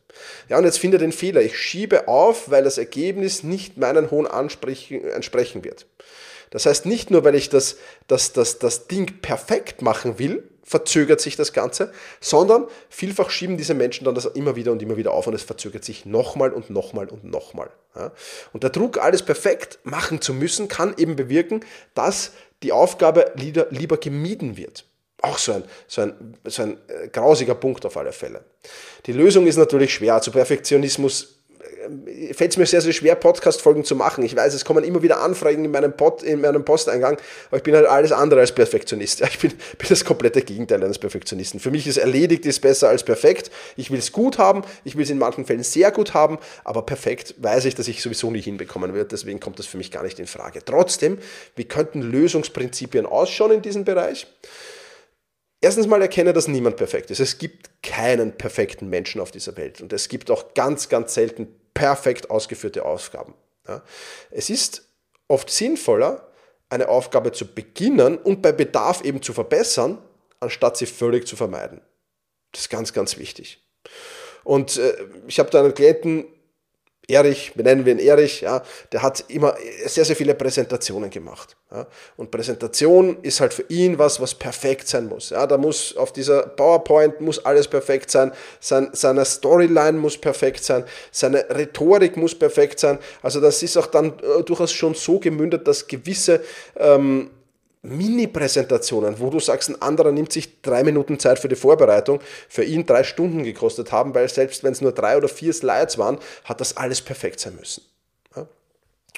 Ja, 0.48 0.58
und 0.58 0.64
jetzt 0.64 0.80
finde 0.80 0.98
den 0.98 1.12
Fehler. 1.12 1.42
Ich 1.42 1.56
schiebe 1.56 2.08
auf, 2.08 2.50
weil 2.50 2.64
das 2.64 2.78
Ergebnis 2.78 3.44
nicht 3.44 3.76
meinen 3.76 4.10
hohen 4.10 4.26
Ansprüchen 4.26 5.04
entsprechen 5.04 5.62
wird. 5.62 5.86
Das 6.50 6.66
heißt, 6.66 6.86
nicht 6.86 7.12
nur, 7.12 7.22
weil 7.22 7.36
ich 7.36 7.48
das, 7.48 7.76
das, 8.08 8.32
das, 8.32 8.58
das 8.58 8.88
Ding 8.88 9.20
perfekt 9.20 9.82
machen 9.82 10.18
will, 10.18 10.42
verzögert 10.64 11.20
sich 11.20 11.36
das 11.36 11.52
Ganze, 11.52 11.92
sondern 12.20 12.66
vielfach 12.88 13.30
schieben 13.30 13.56
diese 13.56 13.74
Menschen 13.74 14.04
dann 14.04 14.14
das 14.14 14.24
immer 14.24 14.56
wieder 14.56 14.72
und 14.72 14.82
immer 14.82 14.96
wieder 14.96 15.12
auf 15.12 15.26
und 15.26 15.34
es 15.34 15.42
verzögert 15.42 15.84
sich 15.84 16.06
nochmal 16.06 16.52
und 16.52 16.70
nochmal 16.70 17.08
und 17.08 17.24
nochmal. 17.24 17.70
Und 18.52 18.62
der 18.62 18.70
Druck, 18.70 18.98
alles 18.98 19.22
perfekt 19.22 19.78
machen 19.84 20.20
zu 20.20 20.34
müssen, 20.34 20.66
kann 20.68 20.94
eben 20.96 21.14
bewirken, 21.16 21.64
dass 21.94 22.32
die 22.62 22.72
Aufgabe 22.72 23.32
lieber, 23.36 23.66
lieber 23.70 23.98
gemieden 23.98 24.56
wird. 24.56 24.84
Auch 25.22 25.38
so 25.38 25.52
ein, 25.52 25.64
so, 25.86 26.02
ein, 26.02 26.36
so 26.44 26.62
ein 26.62 26.78
äh, 26.88 27.08
grausiger 27.08 27.54
Punkt 27.54 27.86
auf 27.86 27.96
alle 27.96 28.12
Fälle. 28.12 28.44
Die 29.06 29.12
Lösung 29.12 29.46
ist 29.46 29.56
natürlich 29.56 29.94
schwer. 29.94 30.20
Zu 30.20 30.30
Perfektionismus 30.32 31.38
fällt 32.32 32.52
es 32.52 32.56
mir 32.56 32.66
sehr, 32.66 32.80
sehr 32.80 32.92
schwer, 32.92 33.14
Podcast-Folgen 33.14 33.84
zu 33.84 33.96
machen. 33.96 34.24
Ich 34.24 34.34
weiß, 34.34 34.54
es 34.54 34.64
kommen 34.64 34.84
immer 34.84 35.02
wieder 35.02 35.20
Anfragen 35.20 35.64
in 35.64 35.70
meinem, 35.70 35.92
Pod, 35.92 36.22
in 36.22 36.40
meinem 36.40 36.64
Posteingang, 36.64 37.18
aber 37.48 37.56
ich 37.58 37.62
bin 37.62 37.74
halt 37.74 37.86
alles 37.86 38.12
andere 38.12 38.40
als 38.40 38.52
Perfektionist. 38.52 39.20
ich 39.28 39.38
bin, 39.38 39.50
bin 39.50 39.88
das 39.88 40.04
komplette 40.04 40.42
Gegenteil 40.42 40.82
eines 40.82 40.98
Perfektionisten. 40.98 41.60
Für 41.60 41.70
mich 41.70 41.86
ist 41.86 41.96
erledigt 41.96 42.46
ist 42.46 42.60
besser 42.60 42.88
als 42.88 43.02
perfekt. 43.02 43.50
Ich 43.76 43.90
will 43.90 43.98
es 43.98 44.12
gut 44.12 44.38
haben, 44.38 44.62
ich 44.84 44.96
will 44.96 45.04
es 45.04 45.10
in 45.10 45.18
manchen 45.18 45.44
Fällen 45.44 45.62
sehr 45.62 45.90
gut 45.90 46.14
haben, 46.14 46.38
aber 46.64 46.82
perfekt 46.82 47.34
weiß 47.38 47.66
ich, 47.66 47.74
dass 47.74 47.88
ich 47.88 48.02
sowieso 48.02 48.30
nicht 48.30 48.44
hinbekommen 48.44 48.94
wird. 48.94 49.12
Deswegen 49.12 49.40
kommt 49.40 49.58
das 49.58 49.66
für 49.66 49.76
mich 49.76 49.90
gar 49.90 50.02
nicht 50.02 50.18
in 50.18 50.26
Frage. 50.26 50.60
Trotzdem, 50.64 51.18
wie 51.56 51.64
könnten 51.64 52.02
Lösungsprinzipien 52.02 53.06
ausschauen 53.06 53.52
in 53.52 53.62
diesem 53.62 53.84
Bereich? 53.84 54.26
Erstens 55.64 55.86
mal 55.86 56.02
erkenne, 56.02 56.34
dass 56.34 56.46
niemand 56.46 56.76
perfekt 56.76 57.10
ist. 57.10 57.20
Es 57.20 57.38
gibt 57.38 57.70
keinen 57.82 58.32
perfekten 58.32 58.90
Menschen 58.90 59.18
auf 59.18 59.30
dieser 59.30 59.56
Welt 59.56 59.80
und 59.80 59.94
es 59.94 60.10
gibt 60.10 60.30
auch 60.30 60.52
ganz, 60.52 60.90
ganz 60.90 61.14
selten 61.14 61.48
perfekt 61.74 62.30
ausgeführte 62.30 62.84
Aufgaben. 62.84 63.34
Ja. 63.68 63.82
Es 64.30 64.50
ist 64.50 64.88
oft 65.28 65.50
sinnvoller, 65.50 66.28
eine 66.68 66.88
Aufgabe 66.88 67.32
zu 67.32 67.46
beginnen 67.46 68.18
und 68.18 68.42
bei 68.42 68.52
Bedarf 68.52 69.02
eben 69.02 69.22
zu 69.22 69.32
verbessern, 69.32 69.98
anstatt 70.40 70.76
sie 70.76 70.86
völlig 70.86 71.26
zu 71.26 71.36
vermeiden. 71.36 71.80
Das 72.52 72.62
ist 72.62 72.68
ganz, 72.70 72.92
ganz 72.92 73.18
wichtig. 73.18 73.62
Und 74.44 74.76
äh, 74.76 74.94
ich 75.26 75.38
habe 75.38 75.50
da 75.50 75.60
einen 75.60 75.74
Klienten, 75.74 76.26
Erich, 77.08 77.52
benennen 77.54 77.84
wir 77.84 77.92
ihn 77.92 77.98
Erich, 77.98 78.40
ja, 78.40 78.62
der 78.92 79.02
hat 79.02 79.24
immer 79.28 79.54
sehr, 79.86 80.04
sehr 80.04 80.16
viele 80.16 80.34
Präsentationen 80.34 81.10
gemacht. 81.10 81.56
Ja. 81.70 81.86
Und 82.16 82.30
Präsentation 82.30 83.18
ist 83.22 83.40
halt 83.40 83.52
für 83.52 83.64
ihn 83.68 83.98
was, 83.98 84.20
was 84.20 84.34
perfekt 84.34 84.88
sein 84.88 85.06
muss. 85.06 85.30
Ja. 85.30 85.46
Da 85.46 85.58
muss 85.58 85.96
auf 85.96 86.12
dieser 86.12 86.42
PowerPoint 86.42 87.20
muss 87.20 87.44
alles 87.44 87.68
perfekt 87.68 88.10
sein, 88.10 88.32
sein, 88.60 88.88
seine 88.92 89.24
Storyline 89.24 89.98
muss 89.98 90.16
perfekt 90.16 90.64
sein, 90.64 90.84
seine 91.10 91.44
Rhetorik 91.50 92.16
muss 92.16 92.34
perfekt 92.34 92.78
sein. 92.78 92.98
Also 93.22 93.40
das 93.40 93.62
ist 93.62 93.76
auch 93.76 93.86
dann 93.86 94.14
äh, 94.20 94.42
durchaus 94.42 94.72
schon 94.72 94.94
so 94.94 95.18
gemündet, 95.18 95.68
dass 95.68 95.86
gewisse 95.86 96.40
ähm, 96.76 97.30
Mini-Präsentationen, 97.84 99.20
wo 99.20 99.30
du 99.30 99.40
sagst, 99.40 99.68
ein 99.68 99.80
anderer 99.80 100.10
nimmt 100.10 100.32
sich 100.32 100.62
drei 100.62 100.82
Minuten 100.82 101.18
Zeit 101.18 101.38
für 101.38 101.48
die 101.48 101.56
Vorbereitung, 101.56 102.20
für 102.48 102.64
ihn 102.64 102.86
drei 102.86 103.04
Stunden 103.04 103.44
gekostet 103.44 103.92
haben, 103.92 104.14
weil 104.14 104.28
selbst 104.28 104.64
wenn 104.64 104.72
es 104.72 104.80
nur 104.80 104.92
drei 104.92 105.16
oder 105.16 105.28
vier 105.28 105.52
Slides 105.52 105.98
waren, 105.98 106.18
hat 106.44 106.60
das 106.60 106.76
alles 106.76 107.02
perfekt 107.02 107.40
sein 107.40 107.56
müssen. 107.56 107.82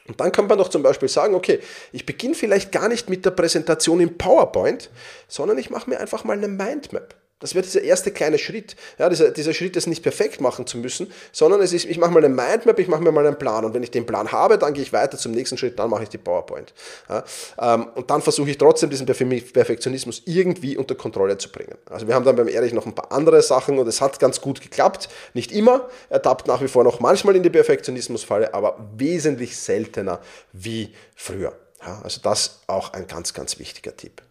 Und 0.09 0.21
dann 0.21 0.33
kann 0.33 0.47
man 0.47 0.59
doch 0.59 0.69
zum 0.69 0.83
Beispiel 0.83 1.09
sagen, 1.09 1.35
okay, 1.35 1.61
ich 1.93 2.07
beginne 2.07 2.35
vielleicht 2.35 2.71
gar 2.71 2.89
nicht 2.89 3.09
mit 3.09 3.25
der 3.25 3.33
Präsentation 3.33 4.01
im 4.01 4.17
PowerPoint, 4.17 4.91
sondern 5.27 5.59
ich 5.59 5.71
mache 5.71 5.91
mir 5.91 5.99
einfach 5.99 6.25
mal 6.25 6.37
eine 6.37 6.49
Mindmap. 6.49 7.15
Das 7.39 7.55
wäre 7.55 7.63
dieser 7.63 7.83
erste 7.83 8.11
kleine 8.13 8.39
Schritt. 8.39 8.77
Ja, 8.99 9.11
dieser, 9.11 9.31
dieser 9.31 9.53
Schritt, 9.53 9.77
das 9.77 9.87
nicht 9.87 10.03
perfekt 10.03 10.41
machen 10.41 10.67
zu 10.67 10.79
müssen, 10.79 11.13
sondern 11.33 11.61
es 11.61 11.75
ist, 11.75 11.85
ich 11.85 11.99
mache 11.99 12.11
mal 12.11 12.25
eine 12.25 12.35
Mindmap, 12.35 12.79
ich 12.79 12.89
mache 12.89 13.03
mir 13.03 13.13
mal 13.13 13.27
einen 13.27 13.39
Plan. 13.39 13.67
Und 13.67 13.75
wenn 13.75 13.83
ich 13.83 13.91
den 13.91 14.07
Plan 14.07 14.33
habe, 14.33 14.57
dann 14.57 14.73
gehe 14.73 14.83
ich 14.83 14.95
weiter 14.95 15.19
zum 15.19 15.33
nächsten 15.33 15.59
Schritt, 15.59 15.79
dann 15.79 15.91
mache 15.91 16.05
ich 16.05 16.09
die 16.09 16.17
PowerPoint. 16.17 16.73
Ja, 17.11 17.25
ähm, 17.61 17.89
und 17.95 18.11
dann 18.11 18.23
versuche 18.23 18.49
ich 18.49 18.57
trotzdem 18.57 18.89
diesen 18.89 19.05
Perfektionismus 19.05 20.23
irgendwie 20.25 20.79
unter 20.79 20.95
Kontrolle 20.95 21.37
zu 21.37 21.51
bringen. 21.53 21.77
Also 21.91 22.09
wir 22.09 22.15
haben 22.15 22.25
dann 22.25 22.37
beim 22.37 22.49
Erich 22.49 22.73
noch 22.73 22.87
ein 22.87 22.95
paar 22.95 23.13
andere 23.13 23.43
Sachen 23.43 23.79
und 23.79 23.87
es 23.87 24.01
hat 24.01 24.19
ganz 24.19 24.41
gut 24.41 24.63
geklappt. 24.63 25.11
Nicht 25.35 25.53
immer, 25.53 25.91
er 26.09 26.23
tappt 26.23 26.47
nach 26.47 26.63
wie 26.63 26.69
vor 26.69 26.85
noch 26.85 27.01
manchmal 27.01 27.37
in 27.37 27.43
die 27.43 27.51
Perfektionismusfalle, 27.51 28.55
aber 28.55 28.79
wesentlich 28.97 29.59
seltener 29.59 30.21
wie 30.55 30.95
früher. 31.15 31.53
Ja, 31.85 32.01
also 32.03 32.21
das 32.23 32.61
auch 32.67 32.95
ein 32.95 33.07
ganz, 33.07 33.35
ganz 33.35 33.59
wichtiger 33.59 33.95
Tipp. 33.95 34.23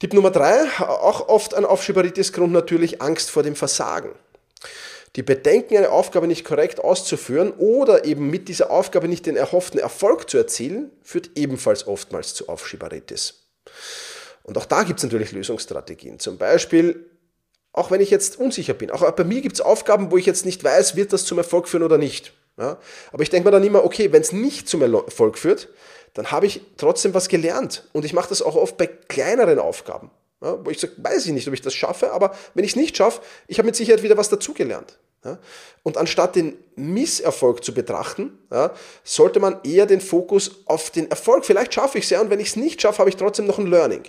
Tipp 0.00 0.14
Nummer 0.14 0.30
drei, 0.30 0.64
auch 0.78 1.28
oft 1.28 1.52
ein 1.52 1.66
Aufschieberitis-Grund 1.66 2.50
natürlich 2.50 3.02
Angst 3.02 3.30
vor 3.30 3.42
dem 3.42 3.54
Versagen. 3.54 4.12
Die 5.14 5.22
Bedenken, 5.22 5.76
eine 5.76 5.90
Aufgabe 5.90 6.26
nicht 6.26 6.42
korrekt 6.42 6.80
auszuführen 6.80 7.52
oder 7.58 8.06
eben 8.06 8.30
mit 8.30 8.48
dieser 8.48 8.70
Aufgabe 8.70 9.08
nicht 9.08 9.26
den 9.26 9.36
erhofften 9.36 9.78
Erfolg 9.78 10.30
zu 10.30 10.38
erzielen, 10.38 10.90
führt 11.02 11.32
ebenfalls 11.34 11.86
oftmals 11.86 12.32
zu 12.32 12.48
Aufschieberitis. 12.48 13.42
Und 14.42 14.56
auch 14.56 14.64
da 14.64 14.84
gibt 14.84 15.00
es 15.00 15.04
natürlich 15.04 15.32
Lösungsstrategien. 15.32 16.18
Zum 16.18 16.38
Beispiel, 16.38 17.04
auch 17.74 17.90
wenn 17.90 18.00
ich 18.00 18.08
jetzt 18.08 18.38
unsicher 18.38 18.72
bin, 18.72 18.90
auch 18.90 19.08
bei 19.10 19.24
mir 19.24 19.42
gibt 19.42 19.56
es 19.56 19.60
Aufgaben, 19.60 20.10
wo 20.10 20.16
ich 20.16 20.24
jetzt 20.24 20.46
nicht 20.46 20.64
weiß, 20.64 20.96
wird 20.96 21.12
das 21.12 21.26
zum 21.26 21.36
Erfolg 21.36 21.68
führen 21.68 21.82
oder 21.82 21.98
nicht. 21.98 22.32
Ja? 22.56 22.78
Aber 23.12 23.22
ich 23.22 23.28
denke 23.28 23.46
mir 23.46 23.52
dann 23.52 23.64
immer, 23.64 23.84
okay, 23.84 24.12
wenn 24.12 24.22
es 24.22 24.32
nicht 24.32 24.66
zum 24.66 24.80
Erfolg 24.80 25.36
führt, 25.36 25.68
dann 26.14 26.30
habe 26.30 26.46
ich 26.46 26.62
trotzdem 26.76 27.14
was 27.14 27.28
gelernt. 27.28 27.88
Und 27.92 28.04
ich 28.04 28.12
mache 28.12 28.28
das 28.28 28.42
auch 28.42 28.56
oft 28.56 28.76
bei 28.76 28.86
kleineren 28.86 29.58
Aufgaben, 29.58 30.10
ja, 30.42 30.64
wo 30.64 30.70
ich 30.70 30.80
sage, 30.80 30.94
weiß 30.96 31.26
ich 31.26 31.32
nicht, 31.32 31.46
ob 31.48 31.54
ich 31.54 31.62
das 31.62 31.74
schaffe, 31.74 32.12
aber 32.12 32.34
wenn 32.54 32.64
ich 32.64 32.72
es 32.72 32.76
nicht 32.76 32.96
schaffe, 32.96 33.20
ich 33.46 33.58
habe 33.58 33.66
mit 33.66 33.76
Sicherheit 33.76 34.02
wieder 34.02 34.16
was 34.16 34.28
dazugelernt. 34.28 34.98
Ja. 35.24 35.38
Und 35.82 35.98
anstatt 35.98 36.34
den 36.34 36.56
Misserfolg 36.76 37.62
zu 37.62 37.74
betrachten, 37.74 38.38
ja, 38.50 38.72
sollte 39.04 39.38
man 39.38 39.60
eher 39.64 39.86
den 39.86 40.00
Fokus 40.00 40.62
auf 40.64 40.90
den 40.90 41.10
Erfolg, 41.10 41.44
vielleicht 41.44 41.74
schaffe 41.74 41.98
ich 41.98 42.04
es 42.04 42.10
ja 42.10 42.20
und 42.20 42.30
wenn 42.30 42.40
ich 42.40 42.48
es 42.48 42.56
nicht 42.56 42.80
schaffe, 42.80 42.98
habe 42.98 43.10
ich 43.10 43.16
trotzdem 43.16 43.46
noch 43.46 43.58
ein 43.58 43.66
Learning. 43.66 44.04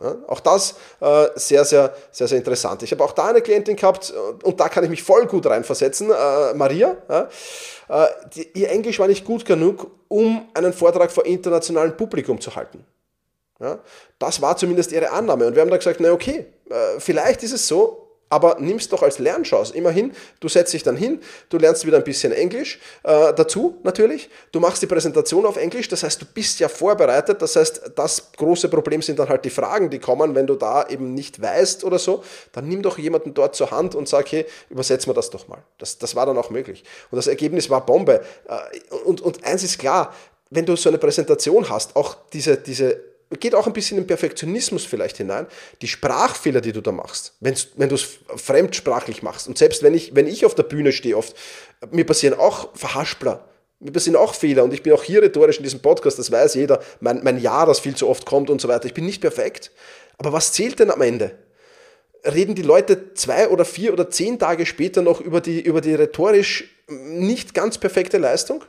Ja, 0.00 0.16
auch 0.28 0.40
das 0.40 0.76
äh, 1.00 1.26
sehr, 1.34 1.64
sehr, 1.64 1.94
sehr, 2.10 2.26
sehr 2.26 2.38
interessant. 2.38 2.82
Ich 2.82 2.90
habe 2.90 3.04
auch 3.04 3.12
da 3.12 3.26
eine 3.26 3.42
Klientin 3.42 3.76
gehabt 3.76 4.10
äh, 4.10 4.46
und 4.46 4.58
da 4.58 4.70
kann 4.70 4.82
ich 4.82 4.88
mich 4.88 5.02
voll 5.02 5.26
gut 5.26 5.44
reinversetzen, 5.44 6.10
äh, 6.10 6.54
Maria. 6.54 6.96
Ja, 7.08 7.28
äh, 7.88 8.08
die, 8.34 8.48
ihr 8.54 8.70
Englisch 8.70 8.98
war 8.98 9.08
nicht 9.08 9.26
gut 9.26 9.44
genug, 9.44 9.90
um 10.08 10.48
einen 10.54 10.72
Vortrag 10.72 11.10
vor 11.10 11.26
internationalem 11.26 11.96
Publikum 11.96 12.40
zu 12.40 12.56
halten. 12.56 12.84
Ja, 13.60 13.78
das 14.18 14.40
war 14.40 14.56
zumindest 14.56 14.90
ihre 14.90 15.10
Annahme. 15.10 15.46
Und 15.46 15.54
wir 15.54 15.60
haben 15.60 15.70
da 15.70 15.76
gesagt, 15.76 16.00
na 16.00 16.12
okay, 16.12 16.46
äh, 16.70 16.98
vielleicht 16.98 17.42
ist 17.42 17.52
es 17.52 17.68
so, 17.68 18.09
aber 18.30 18.56
nimm 18.60 18.76
es 18.78 18.88
doch 18.88 19.02
als 19.02 19.18
Lernchance. 19.18 19.74
Immerhin, 19.74 20.12
du 20.38 20.48
setzt 20.48 20.72
dich 20.72 20.82
dann 20.82 20.96
hin, 20.96 21.20
du 21.48 21.58
lernst 21.58 21.84
wieder 21.84 21.98
ein 21.98 22.04
bisschen 22.04 22.32
Englisch 22.32 22.78
äh, 23.02 23.34
dazu 23.34 23.78
natürlich. 23.82 24.30
Du 24.52 24.60
machst 24.60 24.80
die 24.80 24.86
Präsentation 24.86 25.44
auf 25.44 25.56
Englisch, 25.56 25.88
das 25.88 26.04
heißt, 26.04 26.22
du 26.22 26.26
bist 26.26 26.60
ja 26.60 26.68
vorbereitet. 26.68 27.42
Das 27.42 27.56
heißt, 27.56 27.92
das 27.96 28.32
große 28.36 28.68
Problem 28.68 29.02
sind 29.02 29.18
dann 29.18 29.28
halt 29.28 29.44
die 29.44 29.50
Fragen, 29.50 29.90
die 29.90 29.98
kommen, 29.98 30.34
wenn 30.34 30.46
du 30.46 30.54
da 30.54 30.88
eben 30.88 31.12
nicht 31.12 31.42
weißt 31.42 31.84
oder 31.84 31.98
so. 31.98 32.22
Dann 32.52 32.68
nimm 32.68 32.82
doch 32.82 32.98
jemanden 32.98 33.34
dort 33.34 33.56
zur 33.56 33.72
Hand 33.72 33.94
und 33.94 34.08
sag, 34.08 34.30
hey, 34.30 34.46
übersetz 34.70 35.06
mir 35.06 35.14
das 35.14 35.30
doch 35.30 35.48
mal. 35.48 35.62
Das, 35.78 35.98
das 35.98 36.14
war 36.14 36.24
dann 36.24 36.38
auch 36.38 36.50
möglich. 36.50 36.84
Und 37.10 37.16
das 37.16 37.26
Ergebnis 37.26 37.68
war 37.68 37.84
Bombe. 37.84 38.22
Äh, 38.48 38.94
und, 39.04 39.20
und 39.20 39.44
eins 39.44 39.64
ist 39.64 39.78
klar, 39.78 40.14
wenn 40.50 40.66
du 40.66 40.76
so 40.76 40.88
eine 40.88 40.98
Präsentation 40.98 41.68
hast, 41.68 41.96
auch 41.96 42.16
diese, 42.32 42.56
diese 42.56 43.09
geht 43.38 43.54
auch 43.54 43.66
ein 43.66 43.72
bisschen 43.72 43.98
in 43.98 44.06
Perfektionismus 44.06 44.84
vielleicht 44.84 45.18
hinein. 45.18 45.46
Die 45.82 45.88
Sprachfehler, 45.88 46.60
die 46.60 46.72
du 46.72 46.80
da 46.80 46.90
machst, 46.90 47.34
wenn 47.40 47.88
du 47.88 47.94
es 47.94 48.18
fremdsprachlich 48.36 49.22
machst. 49.22 49.46
Und 49.46 49.56
selbst 49.56 49.82
wenn 49.82 49.94
ich, 49.94 50.14
wenn 50.16 50.26
ich 50.26 50.44
auf 50.44 50.56
der 50.56 50.64
Bühne 50.64 50.90
stehe 50.92 51.16
oft, 51.16 51.36
mir 51.92 52.04
passieren 52.04 52.38
auch 52.38 52.76
Verhaspler. 52.76 53.44
Mir 53.78 53.92
passieren 53.92 54.16
auch 54.16 54.34
Fehler 54.34 54.64
und 54.64 54.74
ich 54.74 54.82
bin 54.82 54.92
auch 54.92 55.02
hier 55.02 55.22
rhetorisch 55.22 55.56
in 55.56 55.62
diesem 55.62 55.80
Podcast, 55.80 56.18
das 56.18 56.30
weiß 56.30 56.54
jeder, 56.54 56.82
mein, 57.00 57.22
mein 57.22 57.40
Ja, 57.40 57.64
das 57.64 57.80
viel 57.80 57.94
zu 57.94 58.08
oft 58.08 58.26
kommt 58.26 58.50
und 58.50 58.60
so 58.60 58.68
weiter. 58.68 58.84
Ich 58.84 58.94
bin 58.94 59.06
nicht 59.06 59.22
perfekt. 59.22 59.70
Aber 60.18 60.34
was 60.34 60.52
zählt 60.52 60.80
denn 60.80 60.90
am 60.90 61.00
Ende? 61.00 61.38
Reden 62.24 62.54
die 62.54 62.62
Leute 62.62 63.14
zwei 63.14 63.48
oder 63.48 63.64
vier 63.64 63.94
oder 63.94 64.10
zehn 64.10 64.38
Tage 64.38 64.66
später 64.66 65.00
noch 65.00 65.22
über 65.22 65.40
die, 65.40 65.62
über 65.62 65.80
die 65.80 65.94
rhetorisch 65.94 66.76
nicht 66.88 67.54
ganz 67.54 67.78
perfekte 67.78 68.18
Leistung? 68.18 68.64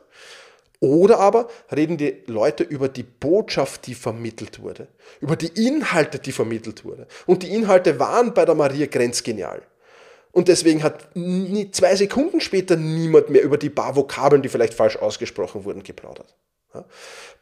Oder 0.81 1.19
aber 1.19 1.47
reden 1.71 1.97
die 1.97 2.23
Leute 2.25 2.63
über 2.63 2.89
die 2.89 3.03
Botschaft, 3.03 3.85
die 3.85 3.93
vermittelt 3.93 4.63
wurde, 4.63 4.87
über 5.19 5.35
die 5.35 5.67
Inhalte, 5.67 6.17
die 6.17 6.31
vermittelt 6.31 6.83
wurde. 6.83 7.07
Und 7.27 7.43
die 7.43 7.53
Inhalte 7.53 7.99
waren 7.99 8.33
bei 8.33 8.45
der 8.45 8.55
Maria 8.55 8.87
grenzgenial. 8.87 9.61
Und 10.31 10.47
deswegen 10.47 10.81
hat 10.81 11.09
zwei 11.71 11.95
Sekunden 11.95 12.41
später 12.41 12.77
niemand 12.77 13.29
mehr 13.29 13.43
über 13.43 13.59
die 13.59 13.69
paar 13.69 13.95
Vokabeln, 13.95 14.41
die 14.41 14.49
vielleicht 14.49 14.73
falsch 14.73 14.95
ausgesprochen 14.95 15.65
wurden, 15.65 15.83
geplaudert. 15.83 16.35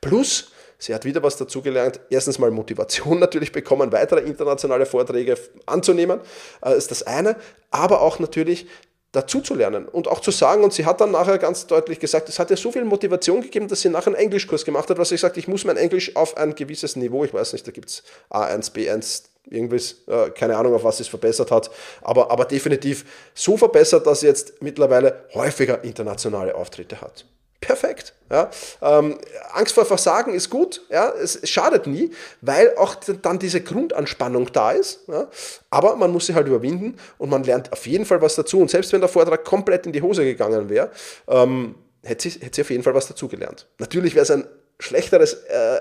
Plus, 0.02 0.52
sie 0.78 0.94
hat 0.94 1.06
wieder 1.06 1.24
was 1.24 1.38
dazugelernt. 1.38 2.02
Erstens 2.10 2.40
mal 2.40 2.52
Motivation 2.52 3.20
natürlich 3.20 3.54
bekommen, 3.54 3.94
weitere 3.94 4.22
internationale 4.22 4.86
Vorträge 4.86 5.38
anzunehmen, 5.66 6.20
äh, 6.62 6.76
ist 6.76 6.92
das 6.92 7.04
eine. 7.04 7.38
Aber 7.72 8.02
auch 8.02 8.20
natürlich 8.20 8.68
dazu 9.12 9.42
zu 9.42 9.56
lernen 9.56 9.88
und 9.88 10.08
auch 10.08 10.20
zu 10.20 10.32
sagen, 10.32 10.64
und 10.64 10.74
sie 10.74 10.86
hat 10.86 11.02
dann 11.02 11.12
nachher 11.12 11.38
ganz 11.38 11.66
deutlich 11.66 12.00
gesagt, 12.00 12.30
es 12.30 12.38
hat 12.38 12.52
ihr 12.52 12.58
so 12.58 12.72
viel 12.72 12.86
Motivation 12.86 13.42
gegeben, 13.42 13.68
dass 13.68 13.82
sie 13.82 13.90
nachher 13.90 14.08
einen 14.08 14.16
Englischkurs 14.16 14.66
gemacht 14.66 14.90
hat, 14.90 14.98
was 14.98 15.10
sie 15.10 15.18
sagt, 15.18 15.38
ich 15.38 15.48
muss 15.48 15.66
mein 15.66 15.78
Englisch 15.78 16.16
auf 16.16 16.38
ein 16.38 16.54
gewisses 16.54 16.96
Niveau, 16.96 17.24
ich 17.24 17.34
weiß 17.34 17.54
nicht, 17.54 17.66
da 17.66 17.72
gibt 17.72 17.90
es 17.90 18.04
A1, 18.30 18.72
B1, 18.72 19.24
irgendwas, 19.50 19.96
äh, 20.08 20.30
keine 20.32 20.58
Ahnung, 20.58 20.76
auf 20.76 20.84
was 20.84 21.00
es 21.00 21.08
verbessert 21.08 21.50
hat, 21.50 21.72
aber, 22.02 22.30
aber 22.30 22.46
definitiv 22.46 23.06
so 23.34 23.58
verbessert, 23.58 24.06
dass 24.06 24.20
sie 24.20 24.28
jetzt 24.28 24.62
mittlerweile 24.62 25.26
häufiger 25.34 25.84
internationale 25.84 26.54
Auftritte 26.54 27.02
hat 27.02 27.26
perfekt. 27.62 28.14
Ja. 28.32 28.50
Ähm, 28.82 29.18
Angst 29.54 29.74
vor 29.74 29.86
Versagen 29.86 30.34
ist 30.34 30.50
gut, 30.50 30.82
ja, 30.90 31.10
es 31.10 31.40
schadet 31.50 31.88
nie, 31.88 32.12
weil 32.42 32.76
auch 32.78 32.96
dann 32.96 33.40
diese 33.40 33.62
Grundanspannung 33.62 34.52
da 34.52 34.72
ist. 34.72 35.08
Ja. 35.08 35.28
Aber 35.70 35.96
man 35.96 36.12
muss 36.12 36.28
sie 36.28 36.36
halt 36.36 36.48
überwinden 36.48 36.98
und 37.18 37.30
man 37.30 37.44
lernt 37.44 37.72
auf 37.74 37.88
jeden 37.88 38.06
Fall 38.06 38.22
was 38.22 38.36
dazu. 38.36 38.60
Und 38.60 38.70
selbst 38.70 38.94
wenn 38.94 39.02
der 39.02 39.10
Vortrag 39.10 39.44
komplett 39.44 39.86
in 39.86 39.94
die 39.94 40.02
Hose 40.02 40.24
gegangen 40.24 40.70
wäre, 40.70 40.92
ähm, 41.28 41.76
hätte, 42.04 42.30
sie, 42.30 42.40
hätte 42.40 42.56
sie 42.56 42.62
auf 42.62 42.70
jeden 42.70 42.84
Fall 42.84 42.94
was 42.94 43.08
dazugelernt. 43.08 43.68
Natürlich 43.80 44.14
wäre 44.14 44.24
es 44.24 44.32
ein 44.32 44.46
schlechteres, 44.80 45.34
äh, 45.34 45.80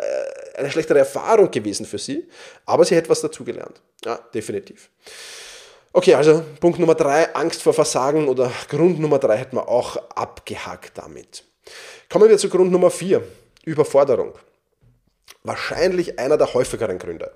eine 0.56 0.70
schlechtere 0.70 0.99
Erfahrung 0.99 1.50
gewesen 1.50 1.87
für 1.87 1.99
sie, 1.99 2.28
aber 2.66 2.85
sie 2.85 2.97
hätte 2.97 3.11
was 3.11 3.20
dazugelernt. 3.20 3.80
Ja, 4.04 4.18
definitiv. 4.35 4.90
Okay, 5.92 6.14
also 6.14 6.42
Punkt 6.61 6.78
Nummer 6.78 6.94
drei, 6.94 7.35
Angst 7.35 7.62
vor 7.62 7.73
Versagen 7.73 8.28
oder 8.28 8.52
Grund 8.68 9.00
Nummer 9.00 9.18
drei 9.18 9.37
hätten 9.37 9.56
wir 9.56 9.68
auch 9.68 9.97
abgehakt 10.14 10.99
damit. 10.99 11.44
Kommen 12.08 12.28
wir 12.28 12.38
zu 12.38 12.48
Grund 12.48 12.70
Nummer 12.72 12.90
4, 12.90 13.22
Überforderung. 13.64 14.34
Wahrscheinlich 15.42 16.18
einer 16.18 16.37
der 16.37 16.52
häufigeren 16.54 16.98
Gründe. 16.98 17.32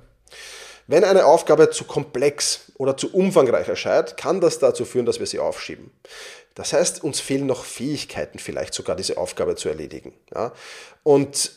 Wenn 0.87 1.05
eine 1.05 1.27
Aufgabe 1.27 1.71
zu 1.71 1.85
komplex 1.85 2.73
oder 2.77 2.97
zu 2.97 3.15
umfangreich 3.15 3.69
erscheint, 3.69 4.17
kann 4.17 4.41
das 4.41 4.59
dazu 4.59 4.85
führen, 4.85 5.07
dass 5.07 5.21
wir 5.21 5.27
sie 5.27 5.39
aufschieben. 5.39 5.91
Das 6.55 6.73
heißt, 6.73 7.03
uns 7.05 7.21
fehlen 7.21 7.47
noch 7.47 7.65
Fähigkeiten, 7.65 8.39
vielleicht 8.39 8.75
sogar 8.75 8.97
diese 8.97 9.17
Aufgabe 9.17 9.57
zu 9.57 9.69
erledigen. 9.69 10.13
Ja? 10.35 10.53
Und 11.03 11.53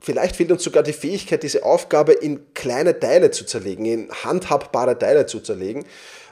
vielleicht 0.00 0.36
fehlt 0.36 0.50
uns 0.50 0.64
sogar 0.64 0.82
die 0.82 0.92
Fähigkeit, 0.92 1.42
diese 1.42 1.62
Aufgabe 1.62 2.12
in 2.12 2.52
kleine 2.54 2.98
Teile 2.98 3.30
zu 3.30 3.44
zerlegen, 3.44 3.84
in 3.84 4.10
handhabbare 4.10 4.98
Teile 4.98 5.26
zu 5.26 5.40
zerlegen. 5.40 5.86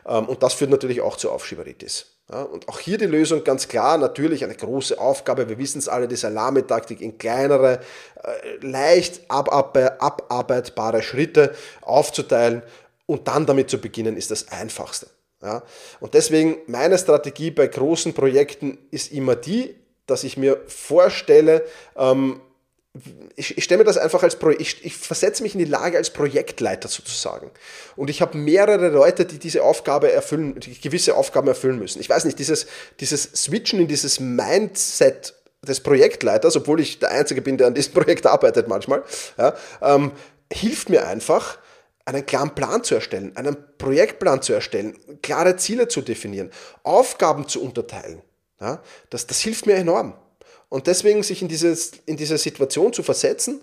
Ähm, 0.06 0.26
und 0.26 0.42
das 0.42 0.54
führt 0.54 0.70
natürlich 0.70 1.00
auch 1.00 1.16
zu 1.16 1.30
Aufschieberitis. 1.30 2.15
Ja, 2.30 2.42
und 2.42 2.68
auch 2.68 2.80
hier 2.80 2.98
die 2.98 3.06
Lösung 3.06 3.44
ganz 3.44 3.68
klar, 3.68 3.98
natürlich 3.98 4.42
eine 4.42 4.56
große 4.56 4.98
Aufgabe, 4.98 5.48
wir 5.48 5.58
wissen 5.58 5.78
es 5.78 5.88
alle, 5.88 6.08
die 6.08 6.16
Salamitaktik 6.16 7.00
in 7.00 7.18
kleinere, 7.18 7.80
äh, 8.22 8.66
leicht 8.66 9.20
abarbeitbare 9.28 11.02
Schritte 11.02 11.54
aufzuteilen 11.82 12.62
und 13.06 13.28
dann 13.28 13.46
damit 13.46 13.70
zu 13.70 13.78
beginnen, 13.78 14.16
ist 14.16 14.32
das 14.32 14.48
Einfachste. 14.48 15.06
Ja, 15.40 15.62
und 16.00 16.14
deswegen 16.14 16.56
meine 16.66 16.98
Strategie 16.98 17.52
bei 17.52 17.68
großen 17.68 18.12
Projekten 18.12 18.78
ist 18.90 19.12
immer 19.12 19.36
die, 19.36 19.76
dass 20.06 20.24
ich 20.24 20.36
mir 20.36 20.60
vorstelle, 20.66 21.64
ähm, 21.96 22.40
ich, 23.36 23.56
ich 23.58 23.64
stelle 23.64 23.78
mir 23.78 23.84
das 23.84 23.98
einfach 23.98 24.22
als 24.22 24.36
Projekt, 24.36 24.60
ich, 24.60 24.84
ich 24.84 24.96
versetze 24.96 25.42
mich 25.42 25.54
in 25.54 25.58
die 25.58 25.64
Lage 25.64 25.96
als 25.96 26.10
Projektleiter 26.10 26.88
sozusagen. 26.88 27.50
Und 27.96 28.10
ich 28.10 28.22
habe 28.22 28.36
mehrere 28.36 28.88
Leute, 28.88 29.24
die 29.24 29.38
diese 29.38 29.62
Aufgabe 29.62 30.12
erfüllen, 30.12 30.58
die 30.60 30.80
gewisse 30.80 31.16
Aufgaben 31.16 31.48
erfüllen 31.48 31.78
müssen. 31.78 32.00
Ich 32.00 32.08
weiß 32.08 32.24
nicht, 32.24 32.38
dieses, 32.38 32.66
dieses 33.00 33.22
Switchen 33.22 33.80
in 33.80 33.88
dieses 33.88 34.20
Mindset 34.20 35.34
des 35.62 35.80
Projektleiters, 35.80 36.56
obwohl 36.56 36.80
ich 36.80 36.98
der 36.98 37.10
Einzige 37.10 37.42
bin, 37.42 37.58
der 37.58 37.66
an 37.66 37.74
diesem 37.74 37.92
Projekt 37.94 38.26
arbeitet 38.26 38.68
manchmal, 38.68 39.02
ja, 39.36 39.54
ähm, 39.82 40.12
hilft 40.52 40.88
mir 40.88 41.06
einfach, 41.06 41.58
einen 42.04 42.24
klaren 42.24 42.54
Plan 42.54 42.84
zu 42.84 42.94
erstellen, 42.94 43.36
einen 43.36 43.56
Projektplan 43.78 44.40
zu 44.40 44.52
erstellen, 44.52 44.96
klare 45.22 45.56
Ziele 45.56 45.88
zu 45.88 46.02
definieren, 46.02 46.52
Aufgaben 46.84 47.48
zu 47.48 47.60
unterteilen. 47.60 48.22
Ja, 48.60 48.80
das, 49.10 49.26
das 49.26 49.40
hilft 49.40 49.66
mir 49.66 49.74
enorm. 49.74 50.14
Und 50.68 50.88
deswegen 50.88 51.22
sich 51.22 51.42
in, 51.42 51.48
dieses, 51.48 51.92
in 52.06 52.16
diese 52.16 52.38
Situation 52.38 52.92
zu 52.92 53.02
versetzen, 53.02 53.60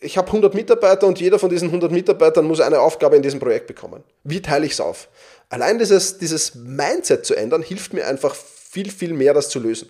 ich 0.00 0.16
habe 0.16 0.28
100 0.28 0.54
Mitarbeiter 0.54 1.06
und 1.06 1.20
jeder 1.20 1.38
von 1.38 1.50
diesen 1.50 1.68
100 1.68 1.90
Mitarbeitern 1.90 2.46
muss 2.46 2.60
eine 2.60 2.80
Aufgabe 2.80 3.16
in 3.16 3.22
diesem 3.22 3.40
Projekt 3.40 3.66
bekommen. 3.66 4.02
Wie 4.24 4.40
teile 4.40 4.64
ich 4.64 4.72
es 4.72 4.80
auf? 4.80 5.08
Allein 5.50 5.78
dieses, 5.78 6.18
dieses 6.18 6.54
Mindset 6.54 7.26
zu 7.26 7.34
ändern, 7.34 7.62
hilft 7.62 7.92
mir 7.92 8.06
einfach 8.06 8.34
viel, 8.34 8.90
viel 8.90 9.12
mehr, 9.12 9.34
das 9.34 9.48
zu 9.48 9.58
lösen. 9.58 9.88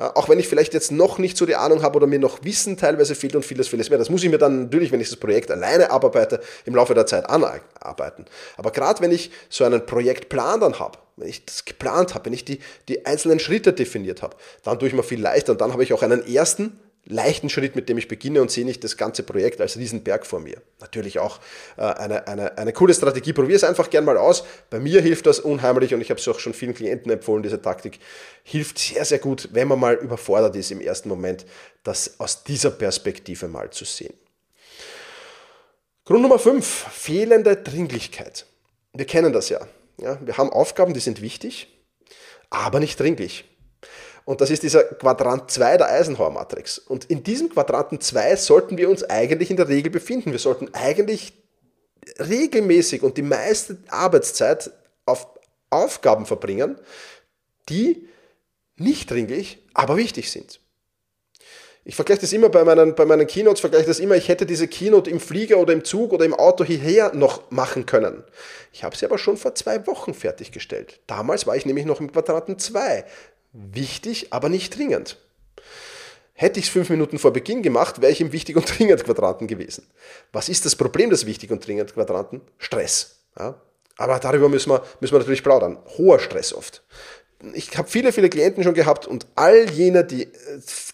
Auch 0.00 0.30
wenn 0.30 0.38
ich 0.38 0.48
vielleicht 0.48 0.72
jetzt 0.72 0.92
noch 0.92 1.18
nicht 1.18 1.36
so 1.36 1.44
die 1.44 1.56
Ahnung 1.56 1.82
habe 1.82 1.96
oder 1.96 2.06
mir 2.06 2.18
noch 2.18 2.42
Wissen 2.42 2.78
teilweise 2.78 3.14
fehlt 3.14 3.36
und 3.36 3.44
vieles, 3.44 3.68
vieles 3.68 3.90
mehr. 3.90 3.98
Das 3.98 4.08
muss 4.08 4.24
ich 4.24 4.30
mir 4.30 4.38
dann 4.38 4.64
natürlich, 4.64 4.92
wenn 4.92 5.00
ich 5.00 5.10
das 5.10 5.18
Projekt 5.18 5.50
alleine 5.50 5.90
abarbeite, 5.90 6.40
im 6.64 6.74
Laufe 6.74 6.94
der 6.94 7.04
Zeit 7.04 7.28
anarbeiten. 7.28 8.24
Aber 8.56 8.70
gerade 8.70 9.02
wenn 9.02 9.12
ich 9.12 9.30
so 9.50 9.64
einen 9.64 9.84
Projektplan 9.84 10.60
dann 10.60 10.78
habe, 10.78 10.98
wenn 11.16 11.28
ich 11.28 11.44
das 11.44 11.66
geplant 11.66 12.14
habe, 12.14 12.24
wenn 12.24 12.32
ich 12.32 12.46
die, 12.46 12.60
die 12.88 13.04
einzelnen 13.04 13.40
Schritte 13.40 13.74
definiert 13.74 14.22
habe, 14.22 14.36
dann 14.64 14.78
tue 14.78 14.88
ich 14.88 14.94
mir 14.94 15.02
viel 15.02 15.20
leichter 15.20 15.52
und 15.52 15.60
dann 15.60 15.72
habe 15.72 15.82
ich 15.82 15.92
auch 15.92 16.02
einen 16.02 16.26
ersten 16.26 16.80
leichten 17.06 17.48
Schritt, 17.48 17.76
mit 17.76 17.88
dem 17.88 17.98
ich 17.98 18.08
beginne 18.08 18.42
und 18.42 18.50
sehe 18.50 18.64
nicht 18.64 18.84
das 18.84 18.96
ganze 18.96 19.22
Projekt 19.22 19.60
als 19.60 19.76
Riesenberg 19.76 20.26
vor 20.26 20.40
mir. 20.40 20.60
Natürlich 20.80 21.18
auch 21.18 21.40
äh, 21.76 21.82
eine, 21.82 22.26
eine, 22.28 22.58
eine 22.58 22.72
coole 22.72 22.94
Strategie. 22.94 23.32
Probier 23.32 23.56
es 23.56 23.64
einfach 23.64 23.90
gern 23.90 24.04
mal 24.04 24.16
aus. 24.16 24.44
Bei 24.68 24.78
mir 24.78 25.00
hilft 25.00 25.26
das 25.26 25.40
unheimlich 25.40 25.94
und 25.94 26.00
ich 26.00 26.10
habe 26.10 26.20
es 26.20 26.28
auch 26.28 26.38
schon 26.38 26.54
vielen 26.54 26.74
Klienten 26.74 27.10
empfohlen, 27.10 27.42
diese 27.42 27.60
Taktik. 27.60 27.98
Hilft 28.42 28.78
sehr, 28.78 29.04
sehr 29.04 29.18
gut, 29.18 29.48
wenn 29.52 29.68
man 29.68 29.80
mal 29.80 29.94
überfordert 29.94 30.56
ist 30.56 30.70
im 30.70 30.80
ersten 30.80 31.08
Moment, 31.08 31.46
das 31.82 32.20
aus 32.20 32.44
dieser 32.44 32.70
Perspektive 32.70 33.48
mal 33.48 33.70
zu 33.70 33.84
sehen. 33.84 34.14
Grund 36.04 36.22
Nummer 36.22 36.38
5, 36.38 36.66
fehlende 36.66 37.56
Dringlichkeit. 37.56 38.46
Wir 38.92 39.06
kennen 39.06 39.32
das 39.32 39.48
ja. 39.48 39.60
ja. 39.98 40.18
Wir 40.20 40.36
haben 40.36 40.50
Aufgaben, 40.50 40.92
die 40.92 41.00
sind 41.00 41.22
wichtig, 41.22 41.68
aber 42.50 42.80
nicht 42.80 42.98
dringlich. 42.98 43.44
Und 44.24 44.40
das 44.40 44.50
ist 44.50 44.62
dieser 44.62 44.84
Quadrant 44.84 45.50
2 45.50 45.78
der 45.78 45.88
Eisenhower-Matrix. 45.90 46.78
Und 46.78 47.06
in 47.06 47.22
diesem 47.22 47.48
Quadranten 47.48 48.00
2 48.00 48.36
sollten 48.36 48.78
wir 48.78 48.88
uns 48.88 49.02
eigentlich 49.04 49.50
in 49.50 49.56
der 49.56 49.68
Regel 49.68 49.90
befinden. 49.90 50.32
Wir 50.32 50.38
sollten 50.38 50.72
eigentlich 50.74 51.32
regelmäßig 52.18 53.02
und 53.02 53.16
die 53.16 53.22
meiste 53.22 53.78
Arbeitszeit 53.88 54.70
auf 55.06 55.26
Aufgaben 55.70 56.26
verbringen, 56.26 56.76
die 57.68 58.08
nicht 58.76 59.10
dringlich, 59.10 59.58
aber 59.72 59.96
wichtig 59.96 60.30
sind. 60.30 60.60
Ich 61.84 61.94
vergleiche 61.94 62.20
das 62.20 62.32
immer 62.32 62.50
bei 62.50 62.64
meinen, 62.64 62.94
bei 62.94 63.06
meinen 63.06 63.26
Keynotes, 63.26 63.60
vergleiche 63.60 63.86
das 63.86 64.00
immer, 64.00 64.14
ich 64.14 64.28
hätte 64.28 64.44
diese 64.44 64.68
Keynote 64.68 65.08
im 65.08 65.18
Flieger 65.18 65.58
oder 65.58 65.72
im 65.72 65.84
Zug 65.84 66.12
oder 66.12 66.24
im 66.24 66.34
Auto 66.34 66.62
hierher 66.62 67.14
noch 67.14 67.50
machen 67.50 67.86
können. 67.86 68.22
Ich 68.72 68.84
habe 68.84 68.96
sie 68.96 69.06
aber 69.06 69.16
schon 69.16 69.36
vor 69.36 69.54
zwei 69.54 69.86
Wochen 69.86 70.12
fertiggestellt. 70.12 71.00
Damals 71.06 71.46
war 71.46 71.56
ich 71.56 71.64
nämlich 71.64 71.86
noch 71.86 72.00
im 72.00 72.12
Quadranten 72.12 72.58
2 72.58 73.04
wichtig, 73.52 74.32
aber 74.32 74.48
nicht 74.48 74.76
dringend. 74.76 75.18
Hätte 76.34 76.58
ich 76.58 76.66
es 76.66 76.72
fünf 76.72 76.88
Minuten 76.88 77.18
vor 77.18 77.32
Beginn 77.32 77.62
gemacht, 77.62 78.00
wäre 78.00 78.12
ich 78.12 78.20
im 78.20 78.32
Wichtig- 78.32 78.56
und 78.56 78.78
Dringend-Quadranten 78.78 79.46
gewesen. 79.46 79.86
Was 80.32 80.48
ist 80.48 80.64
das 80.64 80.74
Problem 80.74 81.10
des 81.10 81.26
Wichtig- 81.26 81.50
und 81.50 81.66
Dringend-Quadranten? 81.66 82.40
Stress. 82.56 83.16
Ja? 83.38 83.60
Aber 83.98 84.18
darüber 84.18 84.48
müssen 84.48 84.70
wir, 84.70 84.82
müssen 85.00 85.12
wir 85.12 85.18
natürlich 85.18 85.42
plaudern. 85.42 85.78
Hoher 85.98 86.18
Stress 86.18 86.54
oft. 86.54 86.82
Ich 87.52 87.76
habe 87.76 87.88
viele, 87.88 88.12
viele 88.12 88.30
Klienten 88.30 88.64
schon 88.64 88.72
gehabt 88.72 89.06
und 89.06 89.26
all 89.34 89.68
jene, 89.70 90.04
die 90.04 90.24
äh, 90.24 90.28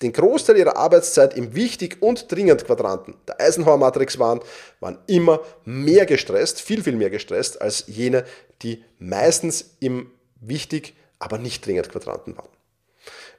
den 0.03 0.13
Großteil 0.13 0.57
ihrer 0.57 0.77
Arbeitszeit 0.77 1.37
im 1.37 1.55
Wichtig- 1.55 1.99
und 2.01 2.31
Dringend-Quadranten 2.31 3.15
der 3.29 3.41
Eisenhower-Matrix 3.41 4.19
waren, 4.19 4.41
waren 4.81 4.99
immer 5.07 5.41
mehr 5.65 6.07
gestresst, 6.07 6.61
viel, 6.61 6.83
viel 6.83 6.97
mehr 6.97 7.11
gestresst 7.11 7.61
als 7.61 7.85
jene, 7.87 8.25
die 8.63 8.83
meistens 8.99 9.77
im 9.79 10.11
Wichtig- 10.41 10.95
aber 11.19 11.39
nicht 11.39 11.65
dringend 11.65 11.91
Quadranten 11.91 12.37
waren. 12.37 12.49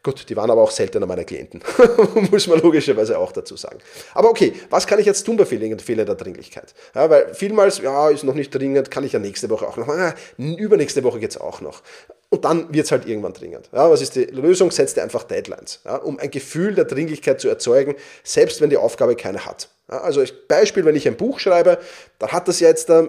Gut, 0.03 0.29
die 0.29 0.35
waren 0.37 0.49
aber 0.49 0.61
auch 0.61 0.71
seltener 0.71 1.05
meine 1.05 1.25
Klienten, 1.25 1.61
muss 2.31 2.47
man 2.47 2.61
logischerweise 2.61 3.17
auch 3.17 3.31
dazu 3.31 3.57
sagen. 3.57 3.79
Aber 4.13 4.29
okay, 4.29 4.53
was 4.69 4.87
kann 4.87 4.99
ich 4.99 5.05
jetzt 5.05 5.25
tun 5.25 5.35
bei 5.35 5.45
Fehler 5.45 6.05
der 6.05 6.15
Dringlichkeit? 6.15 6.73
Ja, 6.95 7.09
weil 7.09 7.33
vielmals, 7.33 7.79
ja, 7.79 8.09
ist 8.09 8.23
noch 8.23 8.33
nicht 8.33 8.51
dringend, 8.51 8.89
kann 8.91 9.03
ich 9.03 9.11
ja 9.11 9.19
nächste 9.19 9.49
Woche 9.49 9.67
auch 9.67 9.75
noch 9.75 9.87
machen. 9.87 10.13
übernächste 10.37 11.03
Woche 11.03 11.19
geht 11.19 11.31
es 11.31 11.37
auch 11.37 11.61
noch. 11.61 11.81
Und 12.29 12.45
dann 12.45 12.73
wird 12.73 12.85
es 12.85 12.91
halt 12.91 13.05
irgendwann 13.07 13.33
dringend. 13.33 13.69
Ja, 13.73 13.89
was 13.89 14.01
ist 14.01 14.15
die 14.15 14.25
Lösung? 14.25 14.71
Setzt 14.71 14.97
dir 14.97 15.03
einfach 15.03 15.23
Deadlines, 15.23 15.81
ja, 15.85 15.95
um 15.95 16.19
ein 16.19 16.29
Gefühl 16.29 16.75
der 16.75 16.85
Dringlichkeit 16.85 17.39
zu 17.39 17.47
erzeugen, 17.47 17.95
selbst 18.23 18.61
wenn 18.61 18.69
die 18.69 18.77
Aufgabe 18.77 19.15
keine 19.15 19.45
hat. 19.45 19.69
Ja, 19.89 20.01
also 20.01 20.19
als 20.19 20.33
Beispiel, 20.47 20.85
wenn 20.85 20.95
ich 20.95 21.07
ein 21.07 21.15
Buch 21.15 21.39
schreibe, 21.39 21.79
dann 22.19 22.31
hat 22.31 22.47
das 22.47 22.59
jetzt 22.59 22.89
äh, 22.89 23.07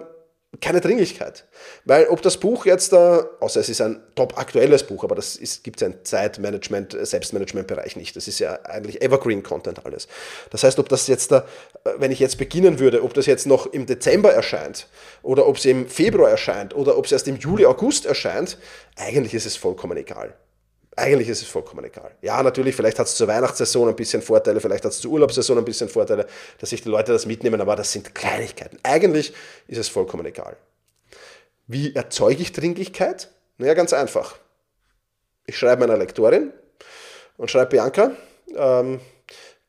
keine 0.61 0.81
Dringlichkeit. 0.81 1.45
Weil 1.85 2.07
ob 2.07 2.21
das 2.21 2.37
Buch 2.37 2.65
jetzt, 2.65 2.91
äh, 2.91 3.23
außer 3.39 3.59
es 3.59 3.69
ist 3.69 3.81
ein 3.81 4.01
top 4.15 4.37
aktuelles 4.37 4.83
Buch, 4.83 5.03
aber 5.03 5.15
das 5.15 5.39
gibt 5.63 5.77
es 5.77 5.81
ja 5.81 5.87
im 5.93 6.03
Zeitmanagement, 6.03 6.95
äh, 6.95 7.05
Selbstmanagement-Bereich 7.05 7.95
nicht. 7.95 8.15
Das 8.15 8.27
ist 8.27 8.39
ja 8.39 8.59
eigentlich 8.63 9.01
Evergreen-Content 9.01 9.85
alles. 9.85 10.07
Das 10.49 10.63
heißt, 10.63 10.79
ob 10.79 10.89
das 10.89 11.07
jetzt, 11.07 11.31
äh, 11.31 11.43
wenn 11.97 12.11
ich 12.11 12.19
jetzt 12.19 12.37
beginnen 12.37 12.79
würde, 12.79 13.03
ob 13.03 13.13
das 13.13 13.27
jetzt 13.27 13.45
noch 13.45 13.67
im 13.67 13.85
Dezember 13.85 14.33
erscheint 14.33 14.87
oder 15.21 15.47
ob 15.47 15.57
es 15.57 15.65
im 15.65 15.87
Februar 15.87 16.31
erscheint 16.31 16.75
oder 16.75 16.97
ob 16.97 17.05
es 17.05 17.11
erst 17.11 17.27
im 17.27 17.37
Juli, 17.37 17.65
August 17.65 18.07
erscheint, 18.07 18.57
eigentlich 18.95 19.35
ist 19.35 19.45
es 19.45 19.55
vollkommen 19.55 19.97
egal. 19.97 20.33
Eigentlich 20.99 21.29
ist 21.29 21.41
es 21.41 21.47
vollkommen 21.47 21.85
egal. 21.85 22.11
Ja, 22.21 22.41
natürlich, 22.43 22.75
vielleicht 22.75 22.99
hat 22.99 23.07
es 23.07 23.15
zur 23.15 23.27
Weihnachtssaison 23.27 23.89
ein 23.89 23.95
bisschen 23.95 24.21
Vorteile, 24.21 24.59
vielleicht 24.59 24.83
hat 24.83 24.91
es 24.91 24.99
zur 24.99 25.11
Urlaubssaison 25.11 25.57
ein 25.57 25.65
bisschen 25.65 25.89
Vorteile, 25.89 26.27
dass 26.59 26.69
sich 26.69 26.81
die 26.81 26.89
Leute 26.89 27.11
das 27.11 27.25
mitnehmen, 27.25 27.61
aber 27.61 27.75
das 27.75 27.91
sind 27.91 28.13
Kleinigkeiten. 28.13 28.77
Eigentlich 28.83 29.33
ist 29.67 29.77
es 29.77 29.87
vollkommen 29.89 30.25
egal. 30.25 30.57
Wie 31.67 31.95
erzeuge 31.95 32.41
ich 32.41 32.51
Dringlichkeit? 32.51 33.29
Naja, 33.57 33.73
ganz 33.73 33.93
einfach. 33.93 34.37
Ich 35.45 35.57
schreibe 35.57 35.81
meiner 35.81 35.97
Lektorin 35.97 36.51
und 37.37 37.49
schreibe 37.49 37.71
Bianca, 37.71 38.11
ähm, 38.55 38.99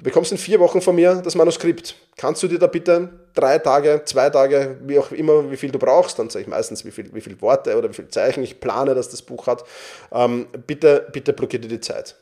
Du 0.00 0.04
bekommst 0.04 0.33
in 0.33 0.38
vier 0.38 0.61
Wochen 0.61 0.81
von 0.81 0.94
mir 0.94 1.16
das 1.16 1.35
Manuskript. 1.35 1.94
Kannst 2.20 2.42
du 2.42 2.48
dir 2.48 2.59
da 2.59 2.66
bitte 2.66 3.09
drei 3.33 3.59
Tage, 3.59 4.02
zwei 4.04 4.28
Tage, 4.28 4.76
wie 4.83 4.98
auch 4.98 5.11
immer, 5.11 5.50
wie 5.50 5.56
viel 5.56 5.70
du 5.70 5.78
brauchst, 5.78 6.18
dann 6.18 6.28
sage 6.28 6.42
ich 6.42 6.48
meistens, 6.48 6.85
wie 6.85 6.90
viele 6.90 7.14
wie 7.14 7.22
viel 7.22 7.40
Worte 7.40 7.78
oder 7.78 7.88
wie 7.88 7.94
viele 7.94 8.11
Zeichen 8.11 8.42
ich 8.42 8.61
plane, 8.61 8.94
dass 8.94 9.09
das 9.09 9.22
Buch 9.22 9.46
hat. 9.46 9.64
Ähm, 10.12 10.46
bitte, 10.66 11.09
bitte 11.14 11.33
blockier 11.33 11.61
dir 11.61 11.68
die 11.68 11.80
Zeit. 11.80 12.16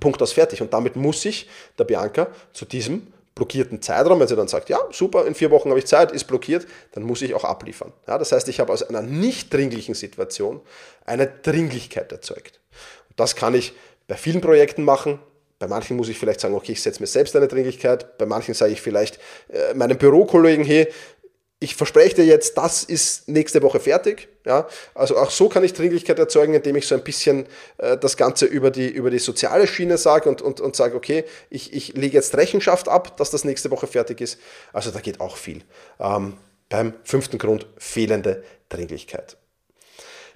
Punkt 0.00 0.20
aus 0.20 0.34
fertig. 0.34 0.60
Und 0.60 0.74
damit 0.74 0.96
muss 0.96 1.24
ich 1.24 1.48
der 1.78 1.84
Bianca 1.84 2.26
zu 2.52 2.66
diesem 2.66 3.06
blockierten 3.34 3.80
Zeitraum, 3.80 4.20
wenn 4.20 4.28
sie 4.28 4.36
dann 4.36 4.48
sagt, 4.48 4.68
ja, 4.68 4.78
super, 4.90 5.24
in 5.24 5.34
vier 5.34 5.50
Wochen 5.50 5.70
habe 5.70 5.78
ich 5.78 5.86
Zeit, 5.86 6.12
ist 6.12 6.24
blockiert, 6.24 6.66
dann 6.92 7.04
muss 7.04 7.22
ich 7.22 7.32
auch 7.32 7.44
abliefern. 7.44 7.90
Ja, 8.06 8.18
das 8.18 8.32
heißt, 8.32 8.50
ich 8.50 8.60
habe 8.60 8.70
aus 8.70 8.82
einer 8.82 9.00
nicht 9.00 9.50
dringlichen 9.50 9.94
Situation 9.94 10.60
eine 11.06 11.26
Dringlichkeit 11.26 12.12
erzeugt. 12.12 12.60
Und 13.08 13.18
das 13.18 13.34
kann 13.34 13.54
ich 13.54 13.72
bei 14.08 14.16
vielen 14.16 14.42
Projekten 14.42 14.84
machen, 14.84 15.20
bei 15.58 15.68
manchen 15.68 15.96
muss 15.96 16.08
ich 16.08 16.18
vielleicht 16.18 16.40
sagen, 16.40 16.54
okay, 16.54 16.72
ich 16.72 16.82
setze 16.82 17.00
mir 17.00 17.06
selbst 17.06 17.34
eine 17.36 17.48
Dringlichkeit. 17.48 18.18
Bei 18.18 18.26
manchen 18.26 18.54
sage 18.54 18.72
ich 18.72 18.80
vielleicht 18.80 19.18
äh, 19.48 19.74
meinem 19.74 19.96
Bürokollegen, 19.96 20.64
hey, 20.64 20.88
ich 21.60 21.76
verspreche 21.76 22.16
dir 22.16 22.26
jetzt, 22.26 22.58
das 22.58 22.84
ist 22.84 23.28
nächste 23.28 23.62
Woche 23.62 23.80
fertig. 23.80 24.28
Ja, 24.44 24.68
also 24.94 25.16
auch 25.16 25.30
so 25.30 25.48
kann 25.48 25.64
ich 25.64 25.72
Dringlichkeit 25.72 26.18
erzeugen, 26.18 26.54
indem 26.54 26.76
ich 26.76 26.86
so 26.86 26.94
ein 26.94 27.02
bisschen 27.02 27.46
äh, 27.78 27.96
das 27.96 28.16
Ganze 28.16 28.44
über 28.44 28.70
die, 28.70 28.88
über 28.88 29.10
die 29.10 29.18
soziale 29.18 29.66
Schiene 29.66 29.96
sage 29.96 30.28
und, 30.28 30.42
und, 30.42 30.60
und 30.60 30.76
sage, 30.76 30.94
okay, 30.94 31.24
ich, 31.48 31.72
ich 31.72 31.94
lege 31.94 32.16
jetzt 32.16 32.36
Rechenschaft 32.36 32.88
ab, 32.88 33.16
dass 33.16 33.30
das 33.30 33.44
nächste 33.44 33.70
Woche 33.70 33.86
fertig 33.86 34.20
ist. 34.20 34.38
Also 34.72 34.90
da 34.90 35.00
geht 35.00 35.20
auch 35.20 35.36
viel. 35.36 35.62
Ähm, 35.98 36.34
beim 36.68 36.92
fünften 37.04 37.38
Grund, 37.38 37.66
fehlende 37.78 38.44
Dringlichkeit. 38.68 39.36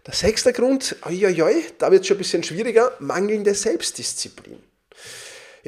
Der 0.06 0.14
sechste 0.14 0.54
Grund, 0.54 0.96
oi, 1.04 1.26
oi, 1.26 1.42
oi, 1.42 1.64
da 1.78 1.90
wird 1.90 2.02
es 2.02 2.06
schon 2.06 2.16
ein 2.16 2.18
bisschen 2.18 2.42
schwieriger, 2.42 2.92
mangelnde 2.98 3.54
Selbstdisziplin. 3.54 4.58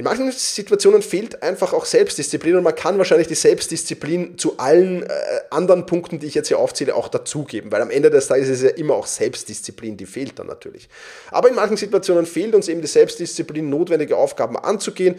In 0.01 0.05
manchen 0.05 0.33
Situationen 0.33 1.03
fehlt 1.03 1.43
einfach 1.43 1.75
auch 1.75 1.85
Selbstdisziplin 1.85 2.57
und 2.57 2.63
man 2.63 2.75
kann 2.75 2.97
wahrscheinlich 2.97 3.29
die 3.29 3.35
Selbstdisziplin 3.35 4.39
zu 4.39 4.57
allen 4.57 5.03
äh, 5.03 5.11
anderen 5.51 5.85
Punkten, 5.85 6.19
die 6.19 6.27
ich 6.27 6.35
jetzt 6.35 6.49
hier 6.49 6.59
aufzähle, 6.59 6.95
auch 6.95 7.09
dazugeben, 7.09 7.71
weil 7.71 7.83
am 7.83 7.91
Ende 7.91 8.09
des 8.09 8.27
Tages 8.27 8.49
ist 8.49 8.63
es 8.63 8.71
ja 8.71 8.77
immer 8.79 8.95
auch 8.95 9.07
Selbstdisziplin, 9.07 9.99
die 9.99 10.07
fehlt 10.07 10.39
dann 10.39 10.47
natürlich. 10.47 10.89
Aber 11.31 11.51
in 11.51 11.55
manchen 11.55 11.77
Situationen 11.77 12.25
fehlt 12.25 12.55
uns 12.55 12.69
eben 12.69 12.81
die 12.81 12.87
Selbstdisziplin, 12.87 13.69
notwendige 13.69 14.17
Aufgaben 14.17 14.57
anzugehen. 14.57 15.17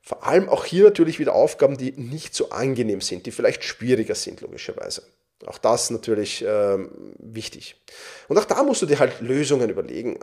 Vor 0.00 0.24
allem 0.24 0.48
auch 0.48 0.64
hier 0.64 0.84
natürlich 0.84 1.18
wieder 1.18 1.34
Aufgaben, 1.34 1.76
die 1.76 1.90
nicht 1.96 2.36
so 2.36 2.50
angenehm 2.50 3.00
sind, 3.00 3.26
die 3.26 3.32
vielleicht 3.32 3.64
schwieriger 3.64 4.14
sind, 4.14 4.42
logischerweise. 4.42 5.02
Auch 5.46 5.58
das 5.58 5.90
natürlich 5.90 6.44
ähm, 6.46 7.14
wichtig. 7.18 7.76
Und 8.26 8.36
auch 8.38 8.44
da 8.44 8.62
musst 8.64 8.82
du 8.82 8.86
dir 8.86 8.98
halt 8.98 9.20
Lösungen 9.20 9.70
überlegen. 9.70 10.18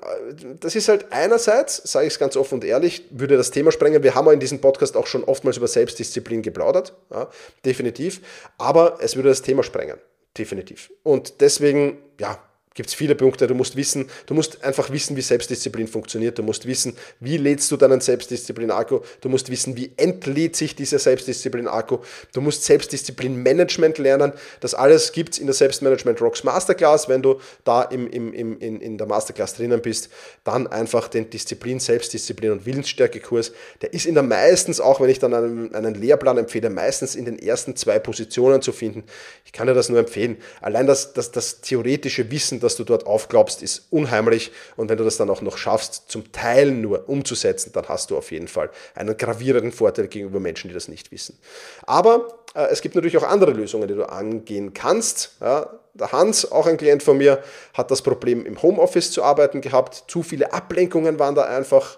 Das 0.59 0.75
ist 0.75 0.89
halt 0.89 1.11
einerseits, 1.11 1.77
sage 1.89 2.07
ich 2.07 2.13
es 2.13 2.19
ganz 2.19 2.35
offen 2.35 2.55
und 2.55 2.65
ehrlich, 2.65 3.05
würde 3.11 3.37
das 3.37 3.51
Thema 3.51 3.71
sprengen. 3.71 4.03
Wir 4.03 4.13
haben 4.13 4.25
ja 4.27 4.33
in 4.33 4.41
diesem 4.41 4.59
Podcast 4.59 4.97
auch 4.97 5.07
schon 5.07 5.23
oftmals 5.23 5.55
über 5.55 5.67
Selbstdisziplin 5.67 6.41
geplaudert, 6.41 6.93
ja, 7.11 7.29
definitiv. 7.63 8.21
Aber 8.57 8.97
es 8.99 9.15
würde 9.15 9.29
das 9.29 9.41
Thema 9.41 9.63
sprengen, 9.63 9.97
definitiv. 10.37 10.91
Und 11.03 11.39
deswegen, 11.39 11.99
ja, 12.19 12.37
gibt 12.75 12.89
es 12.89 12.93
viele 12.93 13.15
Punkte. 13.15 13.47
Du 13.47 13.55
musst 13.55 13.75
wissen, 13.77 14.09
du 14.27 14.33
musst 14.33 14.63
einfach 14.63 14.91
wissen, 14.91 15.15
wie 15.15 15.21
Selbstdisziplin 15.21 15.87
funktioniert. 15.87 16.37
Du 16.37 16.43
musst 16.43 16.67
wissen, 16.67 16.95
wie 17.21 17.37
lädst 17.37 17.71
du 17.71 17.77
deinen 17.77 18.01
Selbstdisziplin-Akku. 18.01 18.99
Du 19.21 19.29
musst 19.29 19.49
wissen, 19.49 19.77
wie 19.77 19.93
entlädt 19.95 20.57
sich 20.57 20.75
dieser 20.75 20.99
Selbstdisziplin-Akku. 20.99 21.99
Du 22.33 22.41
musst 22.41 22.65
Selbstdisziplin-Management 22.65 23.97
lernen. 23.97 24.33
Das 24.59 24.75
alles 24.75 25.13
gibt 25.13 25.33
es 25.33 25.39
in 25.39 25.47
der 25.47 25.55
Selbstmanagement 25.55 26.21
Rocks 26.21 26.43
Masterclass. 26.43 27.07
Wenn 27.07 27.21
du 27.21 27.39
da 27.63 27.83
im, 27.83 28.07
im, 28.07 28.33
im, 28.33 28.59
in, 28.59 28.81
in 28.81 28.97
der 28.97 29.07
Masterclass 29.07 29.55
drinnen 29.55 29.81
bist, 29.81 30.09
dann 30.43 30.67
einfach 30.67 31.07
den 31.07 31.29
Disziplin, 31.29 31.79
Selbstdisziplin 31.79 32.51
und 32.51 32.65
Willensstärke-Kurs. 32.65 33.53
Der 33.81 33.93
ist 33.93 34.05
in 34.05 34.15
der 34.15 34.23
meistens, 34.23 34.81
auch 34.81 34.99
wenn 34.99 35.09
ich 35.09 35.19
dann 35.19 35.33
einen, 35.33 35.73
einen 35.73 35.95
Lehrplan 35.95 36.37
empfehle, 36.37 36.69
meistens 36.69 37.15
in 37.15 37.23
den 37.23 37.39
ersten 37.39 37.77
zwei 37.77 37.99
Positionen 37.99 38.61
zu 38.61 38.73
finden. 38.73 39.05
Ich 39.45 39.53
kann 39.53 39.67
dir 39.67 39.73
das 39.73 39.87
nur 39.87 39.99
empfehlen. 39.99 40.35
Allein 40.59 40.87
das, 40.87 41.13
das, 41.13 41.31
das 41.31 41.61
theoretische 41.61 42.29
Wissen, 42.31 42.59
das 42.65 42.75
du 42.75 42.83
dort 42.83 43.05
aufglaubst, 43.05 43.63
ist 43.63 43.87
unheimlich. 43.89 44.51
Und 44.75 44.89
wenn 44.89 44.97
du 44.97 45.03
das 45.03 45.17
dann 45.17 45.29
auch 45.29 45.41
noch 45.41 45.57
schaffst, 45.57 46.03
zum 46.11 46.31
Teil 46.31 46.71
nur 46.71 47.07
umzusetzen, 47.07 47.71
dann 47.73 47.87
hast 47.87 48.11
du 48.11 48.17
auf 48.17 48.31
jeden 48.31 48.47
Fall 48.47 48.69
einen 48.93 49.15
gravierenden 49.15 49.71
Vorteil 49.71 50.07
gegenüber 50.07 50.39
Menschen, 50.39 50.67
die 50.67 50.73
das 50.73 50.87
nicht 50.87 51.11
wissen. 51.11 51.37
Aber 51.85 52.39
äh, 52.53 52.67
es 52.71 52.81
gibt 52.81 52.95
natürlich 52.95 53.17
auch 53.17 53.23
andere 53.23 53.51
Lösungen, 53.51 53.87
die 53.87 53.95
du 53.95 54.09
angehen 54.09 54.73
kannst. 54.73 55.31
Ja, 55.39 55.69
der 55.95 56.11
Hans, 56.11 56.51
auch 56.51 56.67
ein 56.67 56.77
Klient 56.77 57.01
von 57.03 57.17
mir, 57.17 57.39
hat 57.73 57.89
das 57.89 58.01
Problem, 58.01 58.45
im 58.45 58.61
Homeoffice 58.61 59.11
zu 59.11 59.23
arbeiten 59.23 59.61
gehabt. 59.61 60.03
Zu 60.07 60.23
viele 60.23 60.53
Ablenkungen 60.53 61.19
waren 61.19 61.35
da 61.35 61.43
einfach. 61.43 61.97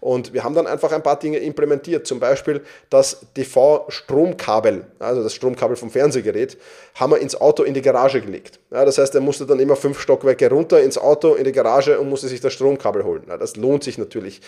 Und 0.00 0.32
wir 0.32 0.44
haben 0.44 0.54
dann 0.54 0.66
einfach 0.66 0.92
ein 0.92 1.02
paar 1.02 1.18
Dinge 1.18 1.38
implementiert. 1.38 2.06
Zum 2.06 2.20
Beispiel 2.20 2.62
das 2.90 3.26
DV-Stromkabel, 3.36 4.86
also 4.98 5.22
das 5.22 5.34
Stromkabel 5.34 5.76
vom 5.76 5.90
Fernsehgerät, 5.90 6.58
haben 6.94 7.12
wir 7.12 7.18
ins 7.18 7.34
Auto 7.40 7.62
in 7.62 7.74
die 7.74 7.82
Garage 7.82 8.20
gelegt. 8.20 8.60
Das 8.70 8.98
heißt, 8.98 9.14
er 9.14 9.22
musste 9.22 9.46
dann 9.46 9.60
immer 9.60 9.76
fünf 9.76 10.00
Stockwerke 10.00 10.50
runter 10.50 10.82
ins 10.82 10.98
Auto, 10.98 11.34
in 11.34 11.44
die 11.44 11.52
Garage 11.52 11.98
und 11.98 12.10
musste 12.10 12.28
sich 12.28 12.40
das 12.40 12.52
Stromkabel 12.52 13.04
holen. 13.04 13.24
Das 13.26 13.56
lohnt 13.56 13.82
sich 13.82 13.96
natürlich 13.96 14.42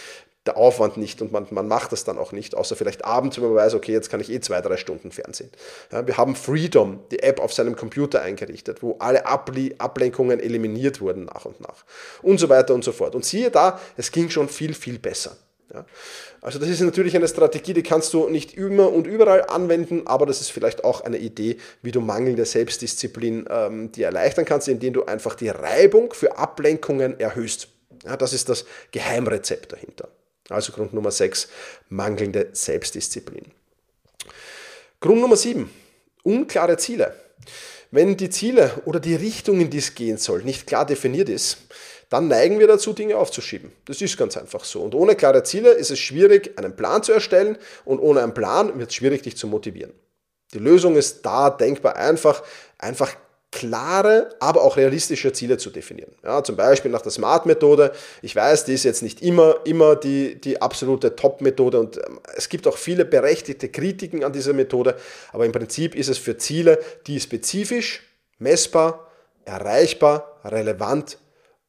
der 0.46 0.56
Aufwand 0.56 0.96
nicht 0.96 1.22
und 1.22 1.32
man, 1.32 1.46
man 1.50 1.66
macht 1.66 1.92
das 1.92 2.04
dann 2.04 2.18
auch 2.18 2.32
nicht, 2.32 2.54
außer 2.54 2.76
vielleicht 2.76 3.04
abends, 3.04 3.38
wenn 3.38 3.44
man 3.44 3.54
weiß, 3.54 3.74
okay, 3.74 3.92
jetzt 3.92 4.10
kann 4.10 4.20
ich 4.20 4.30
eh 4.30 4.40
zwei, 4.40 4.60
drei 4.60 4.76
Stunden 4.76 5.10
Fernsehen. 5.10 5.50
wir 5.90 6.16
haben 6.16 6.36
Freedom, 6.36 7.00
die 7.10 7.22
App 7.22 7.40
auf 7.40 7.52
seinem 7.52 7.76
Computer 7.76 8.22
eingerichtet 8.22 8.82
wo 8.82 8.96
alle 8.98 9.26
Ablenkungen 9.26 10.40
eliminiert 10.40 11.00
wurden 11.00 11.24
nach 11.26 11.44
und 11.44 11.60
nach 11.60 11.84
und 12.22 12.38
so 12.38 12.48
weiter 12.48 12.74
und 12.74 12.84
so 12.84 12.92
fort. 12.92 13.14
Und 13.14 13.24
siehe 13.24 13.50
da, 13.50 13.80
es 13.96 14.12
ging 14.12 14.30
schon 14.30 14.48
viel, 14.48 14.74
viel 14.74 14.98
besser. 14.98 15.36
Ja. 15.72 15.86
Also 16.40 16.58
das 16.58 16.68
ist 16.68 16.80
natürlich 16.80 17.16
eine 17.16 17.26
Strategie, 17.26 17.72
die 17.72 17.82
kannst 17.82 18.12
du 18.12 18.28
nicht 18.28 18.54
immer 18.54 18.92
und 18.92 19.06
überall 19.06 19.44
anwenden, 19.48 20.06
aber 20.06 20.26
das 20.26 20.40
ist 20.40 20.50
vielleicht 20.50 20.84
auch 20.84 21.00
eine 21.00 21.16
Idee, 21.16 21.56
wie 21.82 21.90
du 21.90 22.00
mangelnde 22.00 22.44
Selbstdisziplin 22.44 23.46
ähm, 23.48 23.90
dir 23.92 24.06
erleichtern 24.06 24.44
kannst, 24.44 24.68
indem 24.68 24.92
du 24.92 25.04
einfach 25.04 25.34
die 25.34 25.48
Reibung 25.48 26.12
für 26.12 26.36
Ablenkungen 26.36 27.18
erhöhst. 27.18 27.68
Ja, 28.04 28.16
das 28.16 28.34
ist 28.34 28.50
das 28.50 28.66
Geheimrezept 28.92 29.72
dahinter. 29.72 30.08
Also 30.48 30.72
Grund 30.72 30.92
Nummer 30.92 31.10
6, 31.10 31.48
mangelnde 31.88 32.50
Selbstdisziplin. 32.52 33.46
Grund 35.00 35.20
Nummer 35.20 35.36
7, 35.36 35.70
unklare 36.22 36.76
Ziele. 36.76 37.14
Wenn 37.90 38.16
die 38.16 38.30
Ziele 38.30 38.82
oder 38.84 39.00
die 39.00 39.14
Richtung, 39.14 39.60
in 39.60 39.70
die 39.70 39.78
es 39.78 39.94
gehen 39.94 40.18
soll, 40.18 40.42
nicht 40.42 40.66
klar 40.66 40.84
definiert 40.84 41.28
ist, 41.28 41.58
dann 42.10 42.28
neigen 42.28 42.58
wir 42.58 42.66
dazu, 42.66 42.92
Dinge 42.92 43.16
aufzuschieben. 43.16 43.72
Das 43.86 44.00
ist 44.00 44.16
ganz 44.16 44.36
einfach 44.36 44.64
so. 44.64 44.82
Und 44.82 44.94
ohne 44.94 45.16
klare 45.16 45.42
Ziele 45.42 45.70
ist 45.70 45.90
es 45.90 45.98
schwierig, 45.98 46.58
einen 46.58 46.76
Plan 46.76 47.02
zu 47.02 47.12
erstellen 47.12 47.58
und 47.84 47.98
ohne 47.98 48.22
einen 48.22 48.34
Plan 48.34 48.78
wird 48.78 48.90
es 48.90 48.94
schwierig, 48.94 49.22
dich 49.22 49.36
zu 49.36 49.46
motivieren. 49.46 49.92
Die 50.52 50.58
Lösung 50.58 50.96
ist 50.96 51.22
da 51.22 51.50
denkbar 51.50 51.96
einfach, 51.96 52.42
einfach 52.78 53.14
klare, 53.54 54.30
aber 54.40 54.62
auch 54.62 54.76
realistische 54.76 55.32
Ziele 55.32 55.58
zu 55.58 55.70
definieren. 55.70 56.10
Ja, 56.24 56.42
zum 56.42 56.56
Beispiel 56.56 56.90
nach 56.90 57.02
der 57.02 57.12
SMART-Methode. 57.12 57.92
Ich 58.20 58.34
weiß, 58.34 58.64
die 58.64 58.74
ist 58.74 58.82
jetzt 58.82 59.02
nicht 59.02 59.22
immer, 59.22 59.58
immer 59.64 59.94
die, 59.94 60.40
die 60.40 60.60
absolute 60.60 61.14
Top-Methode 61.14 61.78
und 61.78 61.98
ähm, 61.98 62.18
es 62.36 62.48
gibt 62.48 62.66
auch 62.66 62.76
viele 62.76 63.04
berechtigte 63.04 63.68
Kritiken 63.68 64.24
an 64.24 64.32
dieser 64.32 64.54
Methode, 64.54 64.96
aber 65.32 65.46
im 65.46 65.52
Prinzip 65.52 65.94
ist 65.94 66.08
es 66.08 66.18
für 66.18 66.36
Ziele, 66.36 66.80
die 67.06 67.20
spezifisch, 67.20 68.02
messbar, 68.38 69.08
erreichbar, 69.44 70.40
relevant 70.44 71.18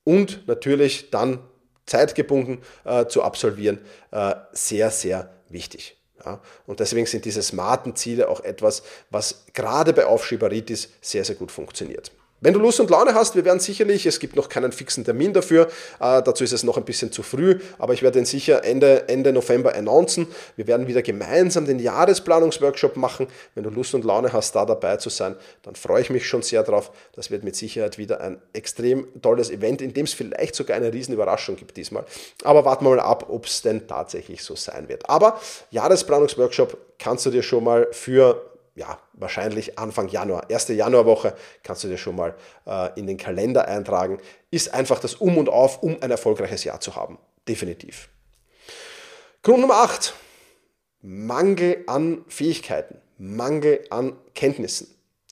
und 0.03 0.47
natürlich 0.47 1.11
dann 1.11 1.39
zeitgebunden 1.85 2.63
äh, 2.83 3.05
zu 3.05 3.21
absolvieren, 3.21 3.77
äh, 4.09 4.33
sehr, 4.53 4.89
sehr 4.89 5.29
wichtig. 5.49 5.97
Ja, 6.23 6.39
und 6.65 6.80
deswegen 6.80 7.06
sind 7.06 7.25
diese 7.25 7.41
smarten 7.41 7.95
Ziele 7.95 8.30
auch 8.30 8.39
etwas, 8.39 8.84
was 9.10 9.45
gerade 9.54 9.91
bei 9.91 10.06
Aufschieberitis 10.06 10.89
sehr, 11.01 11.25
sehr 11.25 11.36
gut 11.36 11.51
funktioniert. 11.51 12.12
Wenn 12.41 12.53
du 12.53 12.59
Lust 12.59 12.81
und 12.81 12.89
Laune 12.89 13.15
hast, 13.15 13.35
wir 13.35 13.45
werden 13.45 13.61
sicherlich, 13.61 14.05
es 14.05 14.19
gibt 14.19 14.35
noch 14.35 14.49
keinen 14.49 14.73
fixen 14.73 15.05
Termin 15.05 15.31
dafür, 15.31 15.67
äh, 16.01 16.21
dazu 16.21 16.43
ist 16.43 16.51
es 16.51 16.63
noch 16.63 16.75
ein 16.75 16.83
bisschen 16.83 17.09
zu 17.09 17.23
früh, 17.23 17.59
aber 17.79 17.93
ich 17.93 18.03
werde 18.03 18.19
den 18.19 18.25
sicher 18.25 18.65
Ende, 18.65 19.07
Ende 19.07 19.31
November 19.31 19.73
announcen. 19.73 20.27
Wir 20.57 20.67
werden 20.67 20.85
wieder 20.85 21.01
gemeinsam 21.01 21.65
den 21.65 21.79
Jahresplanungsworkshop 21.79 22.97
machen. 22.97 23.27
Wenn 23.55 23.63
du 23.63 23.69
Lust 23.69 23.95
und 23.95 24.03
Laune 24.03 24.33
hast, 24.33 24.53
da 24.53 24.65
dabei 24.65 24.97
zu 24.97 25.09
sein, 25.09 25.37
dann 25.63 25.75
freue 25.75 26.01
ich 26.01 26.09
mich 26.09 26.27
schon 26.27 26.41
sehr 26.41 26.63
drauf. 26.63 26.91
Das 27.13 27.31
wird 27.31 27.45
mit 27.45 27.55
Sicherheit 27.55 27.97
wieder 27.97 28.19
ein 28.19 28.41
extrem 28.51 29.07
tolles 29.21 29.49
Event, 29.49 29.81
in 29.81 29.93
dem 29.93 30.03
es 30.03 30.13
vielleicht 30.13 30.55
sogar 30.55 30.75
eine 30.75 30.91
riesen 30.91 31.13
Überraschung 31.13 31.55
gibt 31.55 31.77
diesmal. 31.77 32.03
Aber 32.43 32.65
warten 32.65 32.83
wir 32.83 32.89
mal 32.89 32.99
ab, 32.99 33.27
ob 33.29 33.45
es 33.45 33.61
denn 33.61 33.87
tatsächlich 33.87 34.43
so 34.43 34.57
sein 34.57 34.89
wird. 34.89 35.09
Aber 35.09 35.39
Jahresplanungsworkshop 35.71 36.77
kannst 36.99 37.25
du 37.25 37.29
dir 37.29 37.43
schon 37.43 37.63
mal 37.63 37.87
für 37.91 38.54
ja, 38.75 38.99
wahrscheinlich 39.13 39.79
Anfang 39.79 40.09
Januar, 40.09 40.49
erste 40.49 40.73
Januarwoche, 40.73 41.33
kannst 41.63 41.83
du 41.83 41.88
dir 41.88 41.97
schon 41.97 42.15
mal 42.15 42.35
äh, 42.67 42.99
in 42.99 43.07
den 43.07 43.17
Kalender 43.17 43.67
eintragen. 43.67 44.19
Ist 44.51 44.73
einfach 44.73 44.99
das 44.99 45.15
Um 45.15 45.38
und 45.38 45.49
Auf, 45.49 45.81
um 45.81 45.97
ein 46.01 46.11
erfolgreiches 46.11 46.65
Jahr 46.65 46.81
zu 46.81 46.95
haben. 46.95 47.17
Definitiv. 47.47 48.09
Grund 49.43 49.61
Nummer 49.61 49.75
8. 49.75 50.13
Mangel 51.01 51.83
an 51.88 52.25
Fähigkeiten, 52.27 52.99
Mangel 53.17 53.85
an 53.91 54.17
Kenntnissen. 54.33 54.88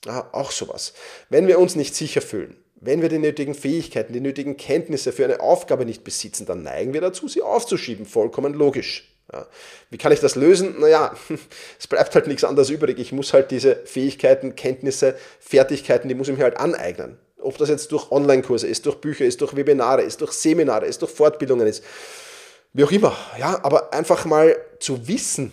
Ja, 0.06 0.28
auch 0.32 0.50
sowas. 0.50 0.94
Wenn 1.28 1.46
wir 1.46 1.58
uns 1.58 1.76
nicht 1.76 1.94
sicher 1.94 2.22
fühlen, 2.22 2.56
wenn 2.76 3.02
wir 3.02 3.08
die 3.08 3.18
nötigen 3.18 3.54
Fähigkeiten, 3.54 4.12
die 4.12 4.20
nötigen 4.20 4.56
Kenntnisse 4.56 5.12
für 5.12 5.24
eine 5.24 5.40
Aufgabe 5.40 5.84
nicht 5.84 6.04
besitzen, 6.04 6.46
dann 6.46 6.62
neigen 6.62 6.92
wir 6.92 7.00
dazu, 7.00 7.28
sie 7.28 7.42
aufzuschieben. 7.42 8.06
Vollkommen 8.06 8.54
logisch. 8.54 9.13
Ja. 9.32 9.46
Wie 9.90 9.98
kann 9.98 10.12
ich 10.12 10.20
das 10.20 10.34
lösen? 10.34 10.80
Naja, 10.80 11.14
es 11.78 11.86
bleibt 11.86 12.14
halt 12.14 12.26
nichts 12.26 12.44
anderes 12.44 12.70
übrig. 12.70 12.98
Ich 12.98 13.12
muss 13.12 13.32
halt 13.32 13.50
diese 13.50 13.76
Fähigkeiten, 13.76 14.54
Kenntnisse, 14.54 15.16
Fertigkeiten, 15.40 16.08
die 16.08 16.14
muss 16.14 16.28
ich 16.28 16.36
mir 16.36 16.44
halt 16.44 16.58
aneignen. 16.58 17.18
Ob 17.38 17.58
das 17.58 17.68
jetzt 17.68 17.92
durch 17.92 18.10
Online-Kurse 18.10 18.66
ist, 18.66 18.86
durch 18.86 18.96
Bücher 18.96 19.24
ist, 19.24 19.40
durch 19.40 19.54
Webinare 19.56 20.02
ist, 20.02 20.20
durch 20.20 20.32
Seminare 20.32 20.86
ist, 20.86 21.02
durch 21.02 21.10
Fortbildungen 21.10 21.66
ist, 21.66 21.82
wie 22.72 22.84
auch 22.84 22.92
immer. 22.92 23.16
Ja, 23.38 23.60
aber 23.62 23.92
einfach 23.92 24.24
mal 24.24 24.56
zu 24.80 25.06
wissen, 25.08 25.52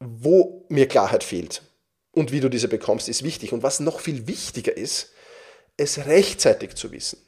wo 0.00 0.64
mir 0.68 0.88
Klarheit 0.88 1.24
fehlt 1.24 1.62
und 2.12 2.32
wie 2.32 2.40
du 2.40 2.48
diese 2.48 2.68
bekommst, 2.68 3.08
ist 3.08 3.22
wichtig. 3.22 3.52
Und 3.52 3.62
was 3.62 3.80
noch 3.80 4.00
viel 4.00 4.26
wichtiger 4.26 4.76
ist, 4.76 5.12
es 5.76 6.06
rechtzeitig 6.06 6.74
zu 6.74 6.90
wissen. 6.92 7.18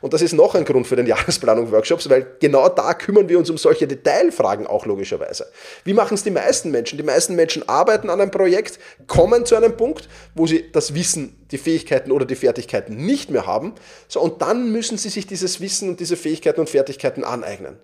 Und 0.00 0.14
das 0.14 0.22
ist 0.22 0.32
noch 0.32 0.54
ein 0.54 0.64
Grund 0.64 0.86
für 0.86 0.96
den 0.96 1.06
Jahresplanung-Workshops, 1.08 2.08
weil 2.08 2.36
genau 2.40 2.68
da 2.68 2.94
kümmern 2.94 3.28
wir 3.28 3.38
uns 3.38 3.50
um 3.50 3.58
solche 3.58 3.86
Detailfragen 3.86 4.66
auch 4.66 4.86
logischerweise. 4.86 5.46
Wie 5.84 5.92
machen 5.92 6.14
es 6.14 6.22
die 6.22 6.30
meisten 6.30 6.70
Menschen? 6.70 6.96
Die 6.96 7.04
meisten 7.04 7.34
Menschen 7.34 7.68
arbeiten 7.68 8.10
an 8.10 8.20
einem 8.20 8.30
Projekt, 8.30 8.78
kommen 9.06 9.44
zu 9.44 9.56
einem 9.56 9.76
Punkt, 9.76 10.08
wo 10.34 10.46
sie 10.46 10.70
das 10.72 10.94
Wissen, 10.94 11.46
die 11.50 11.58
Fähigkeiten 11.58 12.12
oder 12.12 12.24
die 12.24 12.36
Fertigkeiten 12.36 12.96
nicht 12.96 13.30
mehr 13.30 13.46
haben. 13.46 13.74
So, 14.08 14.20
und 14.20 14.40
dann 14.42 14.72
müssen 14.72 14.96
sie 14.96 15.10
sich 15.10 15.26
dieses 15.26 15.60
Wissen 15.60 15.90
und 15.90 16.00
diese 16.00 16.16
Fähigkeiten 16.16 16.60
und 16.60 16.70
Fertigkeiten 16.70 17.24
aneignen. 17.24 17.78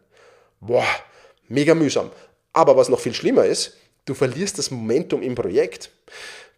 Boah, 0.61 0.87
mega 1.49 1.75
mühsam. 1.75 2.11
Aber 2.53 2.77
was 2.77 2.89
noch 2.89 3.01
viel 3.01 3.15
schlimmer 3.15 3.45
ist, 3.45 3.77
du 4.07 4.15
verlierst 4.15 4.59
das 4.59 4.71
Momentum 4.71 5.23
im 5.23 5.35
Projekt. 5.35 5.91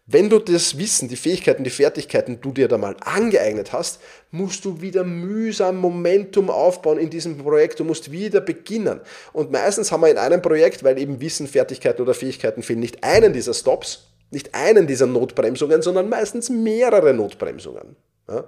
Wenn 0.09 0.29
du 0.29 0.39
das 0.39 0.77
Wissen, 0.77 1.09
die 1.09 1.17
Fähigkeiten, 1.17 1.65
die 1.65 1.69
Fertigkeiten 1.69 2.39
du 2.39 2.53
dir 2.53 2.69
da 2.69 2.77
mal 2.77 2.95
angeeignet 3.01 3.73
hast, 3.73 3.99
musst 4.31 4.63
du 4.63 4.79
wieder 4.79 5.03
mühsam 5.03 5.75
Momentum 5.75 6.49
aufbauen 6.49 6.97
in 6.97 7.09
diesem 7.09 7.37
Projekt. 7.37 7.81
Du 7.81 7.83
musst 7.83 8.09
wieder 8.09 8.39
beginnen. 8.39 9.01
Und 9.33 9.51
meistens 9.51 9.91
haben 9.91 9.99
wir 9.99 10.09
in 10.09 10.17
einem 10.17 10.41
Projekt, 10.41 10.85
weil 10.85 10.97
eben 10.97 11.19
Wissen, 11.19 11.45
Fertigkeiten 11.45 12.01
oder 12.01 12.13
Fähigkeiten 12.13 12.63
fehlen, 12.63 12.79
nicht 12.79 13.03
einen 13.03 13.33
dieser 13.33 13.53
Stops, 13.53 14.07
nicht 14.31 14.55
einen 14.55 14.87
dieser 14.87 15.07
Notbremsungen, 15.07 15.81
sondern 15.81 16.07
meistens 16.07 16.49
mehrere 16.49 17.13
Notbremsungen. 17.13 17.97
Ja, 18.29 18.45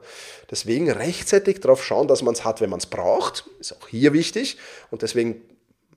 deswegen 0.49 0.89
rechtzeitig 0.89 1.59
darauf 1.59 1.83
schauen, 1.83 2.07
dass 2.07 2.21
man 2.21 2.35
es 2.35 2.45
hat, 2.45 2.61
wenn 2.61 2.69
man 2.69 2.79
es 2.79 2.85
braucht, 2.85 3.49
ist 3.59 3.73
auch 3.73 3.87
hier 3.89 4.13
wichtig. 4.13 4.57
Und 4.91 5.01
deswegen 5.01 5.41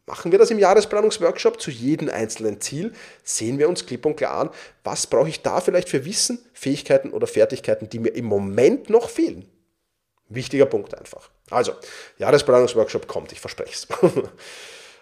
Machen 0.06 0.32
wir 0.32 0.38
das 0.38 0.50
im 0.50 0.58
Jahresplanungsworkshop 0.58 1.60
zu 1.60 1.70
jedem 1.70 2.08
einzelnen 2.08 2.60
Ziel, 2.60 2.92
sehen 3.22 3.58
wir 3.58 3.68
uns 3.68 3.86
klipp 3.86 4.04
und 4.04 4.16
klar 4.16 4.32
an, 4.32 4.50
was 4.82 5.06
brauche 5.06 5.28
ich 5.28 5.42
da 5.42 5.60
vielleicht 5.60 5.88
für 5.88 6.04
Wissen, 6.04 6.44
Fähigkeiten 6.52 7.12
oder 7.12 7.28
Fertigkeiten, 7.28 7.88
die 7.88 8.00
mir 8.00 8.10
im 8.10 8.24
Moment 8.24 8.90
noch 8.90 9.08
fehlen. 9.08 9.48
Wichtiger 10.28 10.66
Punkt 10.66 10.98
einfach. 10.98 11.30
Also, 11.50 11.72
Jahresplanungsworkshop 12.18 13.06
kommt, 13.06 13.32
ich 13.32 13.40
verspreche 13.40 13.72
es. 13.74 13.88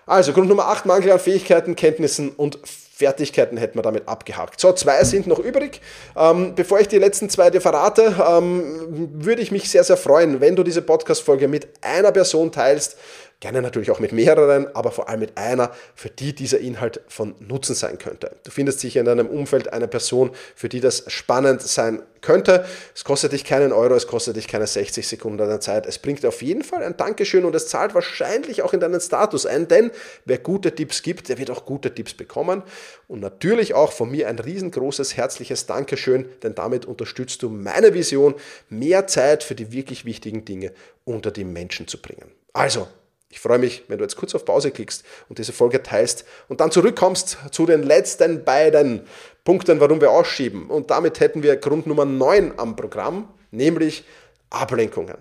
Also, 0.06 0.32
Grund 0.32 0.48
Nummer 0.48 0.66
8, 0.66 0.86
Mangel 0.86 1.12
an 1.12 1.20
Fähigkeiten, 1.20 1.76
Kenntnissen 1.76 2.30
und 2.30 2.58
Fertigkeiten 2.66 3.56
hätten 3.56 3.78
wir 3.78 3.82
damit 3.82 4.08
abgehakt. 4.08 4.58
So, 4.58 4.72
zwei 4.72 5.04
sind 5.04 5.28
noch 5.28 5.38
übrig. 5.38 5.80
Ähm, 6.16 6.54
bevor 6.56 6.80
ich 6.80 6.88
die 6.88 6.98
letzten 6.98 7.30
zwei 7.30 7.48
dir 7.50 7.60
verrate, 7.60 8.16
ähm, 8.28 9.12
würde 9.24 9.40
ich 9.40 9.52
mich 9.52 9.70
sehr, 9.70 9.84
sehr 9.84 9.96
freuen, 9.96 10.40
wenn 10.40 10.56
du 10.56 10.64
diese 10.64 10.82
Podcast-Folge 10.82 11.46
mit 11.46 11.68
einer 11.80 12.10
Person 12.10 12.50
teilst, 12.50 12.96
Gerne 13.40 13.62
natürlich 13.62 13.90
auch 13.90 14.00
mit 14.00 14.12
mehreren, 14.12 14.68
aber 14.76 14.92
vor 14.92 15.08
allem 15.08 15.20
mit 15.20 15.38
einer, 15.38 15.72
für 15.94 16.10
die 16.10 16.34
dieser 16.34 16.58
Inhalt 16.58 17.00
von 17.08 17.34
Nutzen 17.40 17.74
sein 17.74 17.96
könnte. 17.96 18.36
Du 18.44 18.50
findest 18.50 18.80
sicher 18.80 19.00
in 19.00 19.06
deinem 19.06 19.28
Umfeld 19.28 19.72
eine 19.72 19.88
Person, 19.88 20.32
für 20.54 20.68
die 20.68 20.80
das 20.80 21.04
spannend 21.06 21.62
sein 21.62 22.02
könnte. 22.20 22.66
Es 22.94 23.02
kostet 23.02 23.32
dich 23.32 23.44
keinen 23.44 23.72
Euro, 23.72 23.94
es 23.94 24.06
kostet 24.06 24.36
dich 24.36 24.46
keine 24.46 24.66
60 24.66 25.08
Sekunden 25.08 25.38
deiner 25.38 25.58
Zeit. 25.58 25.86
Es 25.86 25.98
bringt 25.98 26.26
auf 26.26 26.42
jeden 26.42 26.62
Fall 26.62 26.82
ein 26.82 26.98
Dankeschön 26.98 27.46
und 27.46 27.54
es 27.54 27.68
zahlt 27.68 27.94
wahrscheinlich 27.94 28.60
auch 28.60 28.74
in 28.74 28.80
deinen 28.80 29.00
Status 29.00 29.46
ein, 29.46 29.66
denn 29.68 29.90
wer 30.26 30.36
gute 30.36 30.74
Tipps 30.74 31.00
gibt, 31.02 31.30
der 31.30 31.38
wird 31.38 31.50
auch 31.50 31.64
gute 31.64 31.94
Tipps 31.94 32.12
bekommen. 32.12 32.62
Und 33.08 33.20
natürlich 33.20 33.72
auch 33.72 33.92
von 33.92 34.10
mir 34.10 34.28
ein 34.28 34.38
riesengroßes 34.38 35.16
herzliches 35.16 35.64
Dankeschön, 35.64 36.28
denn 36.42 36.54
damit 36.54 36.84
unterstützt 36.84 37.42
du 37.42 37.48
meine 37.48 37.94
Vision, 37.94 38.34
mehr 38.68 39.06
Zeit 39.06 39.42
für 39.44 39.54
die 39.54 39.72
wirklich 39.72 40.04
wichtigen 40.04 40.44
Dinge 40.44 40.72
unter 41.06 41.30
die 41.30 41.44
Menschen 41.44 41.88
zu 41.88 42.02
bringen. 42.02 42.30
Also, 42.52 42.86
ich 43.30 43.38
freue 43.38 43.58
mich, 43.58 43.84
wenn 43.86 43.98
du 43.98 44.04
jetzt 44.04 44.16
kurz 44.16 44.34
auf 44.34 44.44
Pause 44.44 44.72
klickst 44.72 45.04
und 45.28 45.38
diese 45.38 45.52
Folge 45.52 45.82
teilst 45.82 46.24
und 46.48 46.60
dann 46.60 46.72
zurückkommst 46.72 47.38
zu 47.52 47.64
den 47.64 47.84
letzten 47.84 48.44
beiden 48.44 49.06
Punkten, 49.44 49.78
warum 49.80 50.00
wir 50.00 50.10
ausschieben. 50.10 50.68
Und 50.68 50.90
damit 50.90 51.20
hätten 51.20 51.42
wir 51.44 51.56
Grund 51.56 51.86
Nummer 51.86 52.04
9 52.04 52.54
am 52.58 52.74
Programm, 52.74 53.28
nämlich 53.52 54.04
Ablenkungen. 54.50 55.16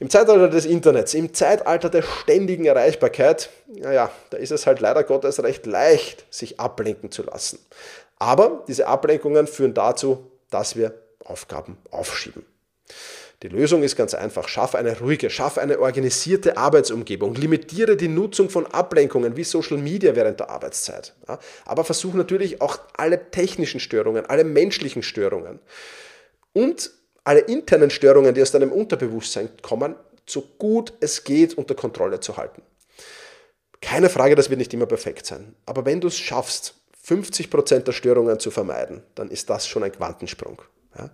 Im 0.00 0.10
Zeitalter 0.10 0.48
des 0.48 0.66
Internets, 0.66 1.14
im 1.14 1.32
Zeitalter 1.32 1.88
der 1.88 2.02
ständigen 2.02 2.64
Erreichbarkeit, 2.64 3.48
naja, 3.68 4.10
da 4.30 4.36
ist 4.36 4.50
es 4.50 4.66
halt 4.66 4.80
leider 4.80 5.04
Gottes 5.04 5.42
recht 5.42 5.66
leicht, 5.66 6.26
sich 6.34 6.58
ablenken 6.58 7.12
zu 7.12 7.22
lassen. 7.22 7.58
Aber 8.16 8.64
diese 8.66 8.88
Ablenkungen 8.88 9.46
führen 9.46 9.74
dazu, 9.74 10.30
dass 10.50 10.76
wir 10.76 10.94
Aufgaben 11.24 11.78
aufschieben. 11.90 12.44
Die 13.42 13.48
Lösung 13.48 13.84
ist 13.84 13.94
ganz 13.94 14.14
einfach. 14.14 14.48
Schaff 14.48 14.74
eine 14.74 14.98
ruhige, 14.98 15.30
schaff 15.30 15.58
eine 15.58 15.78
organisierte 15.78 16.56
Arbeitsumgebung. 16.56 17.36
Limitiere 17.36 17.96
die 17.96 18.08
Nutzung 18.08 18.50
von 18.50 18.66
Ablenkungen 18.66 19.36
wie 19.36 19.44
Social 19.44 19.78
Media 19.78 20.16
während 20.16 20.40
der 20.40 20.50
Arbeitszeit. 20.50 21.14
Aber 21.64 21.84
versuch 21.84 22.14
natürlich 22.14 22.60
auch 22.60 22.80
alle 22.96 23.30
technischen 23.30 23.78
Störungen, 23.78 24.26
alle 24.26 24.42
menschlichen 24.42 25.04
Störungen 25.04 25.60
und 26.52 26.90
alle 27.22 27.40
internen 27.40 27.90
Störungen, 27.90 28.34
die 28.34 28.42
aus 28.42 28.50
deinem 28.50 28.72
Unterbewusstsein 28.72 29.50
kommen, 29.62 29.94
so 30.26 30.42
gut 30.58 30.92
es 30.98 31.22
geht 31.22 31.56
unter 31.56 31.76
Kontrolle 31.76 32.18
zu 32.18 32.36
halten. 32.36 32.62
Keine 33.80 34.08
Frage, 34.08 34.34
das 34.34 34.50
wird 34.50 34.58
nicht 34.58 34.74
immer 34.74 34.86
perfekt 34.86 35.26
sein. 35.26 35.54
Aber 35.64 35.86
wenn 35.86 36.00
du 36.00 36.08
es 36.08 36.18
schaffst, 36.18 36.74
50% 37.06 37.80
der 37.80 37.92
Störungen 37.92 38.40
zu 38.40 38.50
vermeiden, 38.50 39.04
dann 39.14 39.30
ist 39.30 39.48
das 39.48 39.68
schon 39.68 39.84
ein 39.84 39.92
Quantensprung. 39.92 40.60
Ja. 40.98 41.10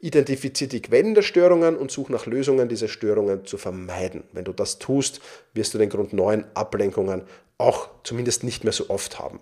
Identifiziere 0.00 0.68
die 0.68 0.82
Quellen 0.82 1.14
der 1.14 1.22
Störungen 1.22 1.76
und 1.76 1.90
such 1.90 2.08
nach 2.08 2.26
Lösungen, 2.26 2.68
diese 2.68 2.88
Störungen 2.88 3.44
zu 3.44 3.58
vermeiden. 3.58 4.24
Wenn 4.32 4.44
du 4.44 4.52
das 4.52 4.78
tust, 4.78 5.20
wirst 5.54 5.74
du 5.74 5.78
den 5.78 5.90
Grund 5.90 6.12
9 6.12 6.44
Ablenkungen 6.54 7.22
auch 7.58 7.88
zumindest 8.02 8.44
nicht 8.44 8.64
mehr 8.64 8.72
so 8.72 8.90
oft 8.90 9.18
haben. 9.18 9.40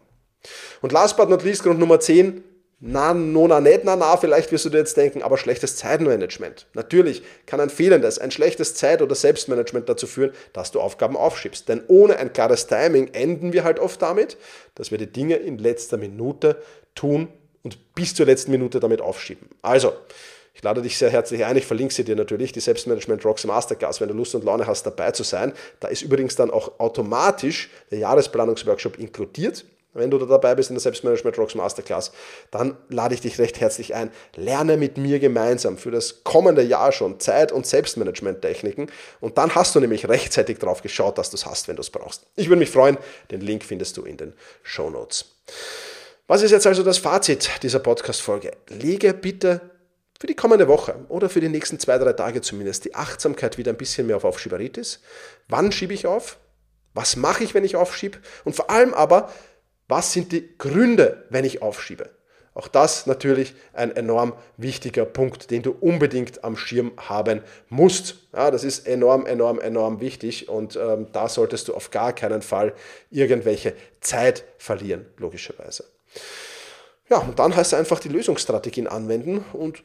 Und 0.82 0.92
last 0.92 1.16
but 1.16 1.28
not 1.28 1.42
least, 1.42 1.62
Grund 1.62 1.80
Nummer 1.80 2.00
10, 2.00 2.42
na, 2.80 3.14
no, 3.14 3.48
na, 3.48 3.60
nicht, 3.60 3.84
na, 3.84 3.96
na, 3.96 4.16
vielleicht 4.16 4.52
wirst 4.52 4.66
du 4.66 4.68
dir 4.68 4.78
jetzt 4.78 4.96
denken, 4.96 5.22
aber 5.22 5.38
schlechtes 5.38 5.76
Zeitmanagement. 5.76 6.66
Natürlich 6.74 7.22
kann 7.46 7.60
ein 7.60 7.70
fehlendes, 7.70 8.18
ein 8.18 8.30
schlechtes 8.30 8.74
Zeit- 8.74 9.00
oder 9.00 9.14
Selbstmanagement 9.14 9.88
dazu 9.88 10.06
führen, 10.06 10.32
dass 10.52 10.70
du 10.70 10.80
Aufgaben 10.80 11.16
aufschiebst. 11.16 11.68
Denn 11.68 11.82
ohne 11.88 12.18
ein 12.18 12.32
klares 12.32 12.66
Timing 12.66 13.08
enden 13.14 13.52
wir 13.52 13.64
halt 13.64 13.78
oft 13.78 14.02
damit, 14.02 14.36
dass 14.74 14.90
wir 14.90 14.98
die 14.98 15.10
Dinge 15.10 15.36
in 15.36 15.56
letzter 15.56 15.96
Minute 15.96 16.60
tun 16.94 17.28
und 17.64 17.94
bis 17.94 18.14
zur 18.14 18.26
letzten 18.26 18.52
Minute 18.52 18.78
damit 18.78 19.00
aufschieben. 19.00 19.48
Also, 19.62 19.92
ich 20.54 20.62
lade 20.62 20.82
dich 20.82 20.96
sehr 20.96 21.10
herzlich 21.10 21.44
ein, 21.44 21.56
ich 21.56 21.66
verlinke 21.66 21.92
sie 21.92 22.04
dir 22.04 22.14
natürlich, 22.14 22.52
die 22.52 22.60
Selbstmanagement 22.60 23.24
Rocks 23.24 23.44
Masterclass, 23.44 24.00
wenn 24.00 24.08
du 24.08 24.14
Lust 24.14 24.36
und 24.36 24.44
Laune 24.44 24.68
hast, 24.68 24.84
dabei 24.84 25.10
zu 25.10 25.24
sein. 25.24 25.52
Da 25.80 25.88
ist 25.88 26.02
übrigens 26.02 26.36
dann 26.36 26.50
auch 26.50 26.78
automatisch 26.78 27.70
der 27.90 27.98
Jahresplanungsworkshop 27.98 28.98
inkludiert. 28.98 29.64
Wenn 29.94 30.10
du 30.10 30.18
da 30.18 30.26
dabei 30.26 30.56
bist 30.56 30.70
in 30.70 30.74
der 30.74 30.80
Selbstmanagement 30.80 31.38
Rocks 31.38 31.54
Masterclass, 31.54 32.12
dann 32.50 32.76
lade 32.88 33.14
ich 33.14 33.20
dich 33.20 33.38
recht 33.38 33.60
herzlich 33.60 33.94
ein. 33.94 34.10
Lerne 34.34 34.76
mit 34.76 34.98
mir 34.98 35.20
gemeinsam 35.20 35.78
für 35.78 35.92
das 35.92 36.24
kommende 36.24 36.62
Jahr 36.62 36.90
schon 36.90 37.20
Zeit- 37.20 37.52
und 37.52 37.64
Selbstmanagement-Techniken 37.64 38.90
und 39.20 39.38
dann 39.38 39.54
hast 39.54 39.74
du 39.74 39.80
nämlich 39.80 40.08
rechtzeitig 40.08 40.58
drauf 40.58 40.82
geschaut, 40.82 41.16
dass 41.18 41.30
du 41.30 41.36
es 41.36 41.46
hast, 41.46 41.68
wenn 41.68 41.76
du 41.76 41.82
es 41.82 41.90
brauchst. 41.90 42.26
Ich 42.34 42.48
würde 42.48 42.58
mich 42.58 42.70
freuen. 42.70 42.98
Den 43.30 43.40
Link 43.40 43.64
findest 43.64 43.96
du 43.96 44.02
in 44.02 44.16
den 44.16 44.34
Show 44.64 44.90
Notes. 44.90 45.26
Was 46.26 46.40
ist 46.40 46.52
jetzt 46.52 46.66
also 46.66 46.82
das 46.82 46.96
Fazit 46.96 47.50
dieser 47.62 47.80
Podcast-Folge? 47.80 48.52
Lege 48.70 49.12
bitte 49.12 49.60
für 50.18 50.26
die 50.26 50.34
kommende 50.34 50.68
Woche 50.68 51.04
oder 51.10 51.28
für 51.28 51.42
die 51.42 51.50
nächsten 51.50 51.78
zwei, 51.78 51.98
drei 51.98 52.14
Tage 52.14 52.40
zumindest 52.40 52.86
die 52.86 52.94
Achtsamkeit 52.94 53.58
wieder 53.58 53.72
ein 53.72 53.76
bisschen 53.76 54.06
mehr 54.06 54.16
auf 54.16 54.24
Aufschieberitis. 54.24 55.00
Wann 55.48 55.70
schiebe 55.70 55.92
ich 55.92 56.06
auf? 56.06 56.38
Was 56.94 57.16
mache 57.16 57.44
ich, 57.44 57.52
wenn 57.52 57.62
ich 57.62 57.76
aufschiebe? 57.76 58.16
Und 58.44 58.56
vor 58.56 58.70
allem 58.70 58.94
aber, 58.94 59.30
was 59.86 60.14
sind 60.14 60.32
die 60.32 60.56
Gründe, 60.56 61.26
wenn 61.28 61.44
ich 61.44 61.60
aufschiebe? 61.60 62.08
Auch 62.54 62.68
das 62.68 63.04
natürlich 63.04 63.54
ein 63.74 63.94
enorm 63.94 64.32
wichtiger 64.56 65.04
Punkt, 65.04 65.50
den 65.50 65.60
du 65.60 65.72
unbedingt 65.72 66.42
am 66.42 66.56
Schirm 66.56 66.92
haben 66.96 67.42
musst. 67.68 68.28
Ja, 68.32 68.50
das 68.50 68.64
ist 68.64 68.86
enorm, 68.86 69.26
enorm, 69.26 69.60
enorm 69.60 70.00
wichtig 70.00 70.48
und 70.48 70.76
ähm, 70.76 71.08
da 71.12 71.28
solltest 71.28 71.68
du 71.68 71.74
auf 71.74 71.90
gar 71.90 72.14
keinen 72.14 72.40
Fall 72.40 72.72
irgendwelche 73.10 73.74
Zeit 74.00 74.44
verlieren, 74.56 75.04
logischerweise. 75.18 75.84
Ja, 77.10 77.18
und 77.18 77.38
dann 77.38 77.54
heißt 77.54 77.72
es 77.72 77.78
einfach 77.78 78.00
die 78.00 78.08
Lösungsstrategien 78.08 78.86
anwenden 78.86 79.44
und 79.52 79.82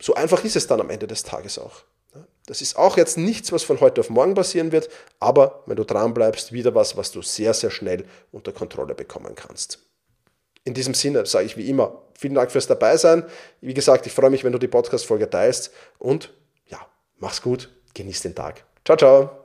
so 0.00 0.14
einfach 0.14 0.44
ist 0.44 0.56
es 0.56 0.66
dann 0.66 0.80
am 0.80 0.90
Ende 0.90 1.06
des 1.06 1.22
Tages 1.24 1.58
auch. 1.58 1.82
Das 2.46 2.60
ist 2.60 2.76
auch 2.76 2.96
jetzt 2.96 3.16
nichts, 3.16 3.52
was 3.52 3.64
von 3.64 3.80
heute 3.80 4.00
auf 4.00 4.10
morgen 4.10 4.34
passieren 4.34 4.70
wird, 4.70 4.88
aber 5.18 5.62
wenn 5.66 5.76
du 5.76 5.84
dran 5.84 6.14
bleibst, 6.14 6.52
wieder 6.52 6.74
was, 6.74 6.96
was 6.96 7.10
du 7.10 7.22
sehr, 7.22 7.54
sehr 7.54 7.70
schnell 7.70 8.04
unter 8.32 8.52
Kontrolle 8.52 8.94
bekommen 8.94 9.34
kannst. 9.34 9.78
In 10.64 10.74
diesem 10.74 10.94
Sinne 10.94 11.26
sage 11.26 11.46
ich 11.46 11.56
wie 11.56 11.68
immer, 11.68 12.02
vielen 12.18 12.34
Dank 12.34 12.50
fürs 12.50 12.66
Dabeisein. 12.66 13.24
Wie 13.60 13.74
gesagt, 13.74 14.06
ich 14.06 14.12
freue 14.12 14.30
mich, 14.30 14.44
wenn 14.44 14.52
du 14.52 14.58
die 14.58 14.68
Podcast-Folge 14.68 15.28
teilst 15.28 15.72
und 15.98 16.32
ja, 16.66 16.78
mach's 17.18 17.42
gut, 17.42 17.70
genieß 17.94 18.22
den 18.22 18.34
Tag. 18.34 18.64
Ciao, 18.84 18.96
ciao. 18.96 19.43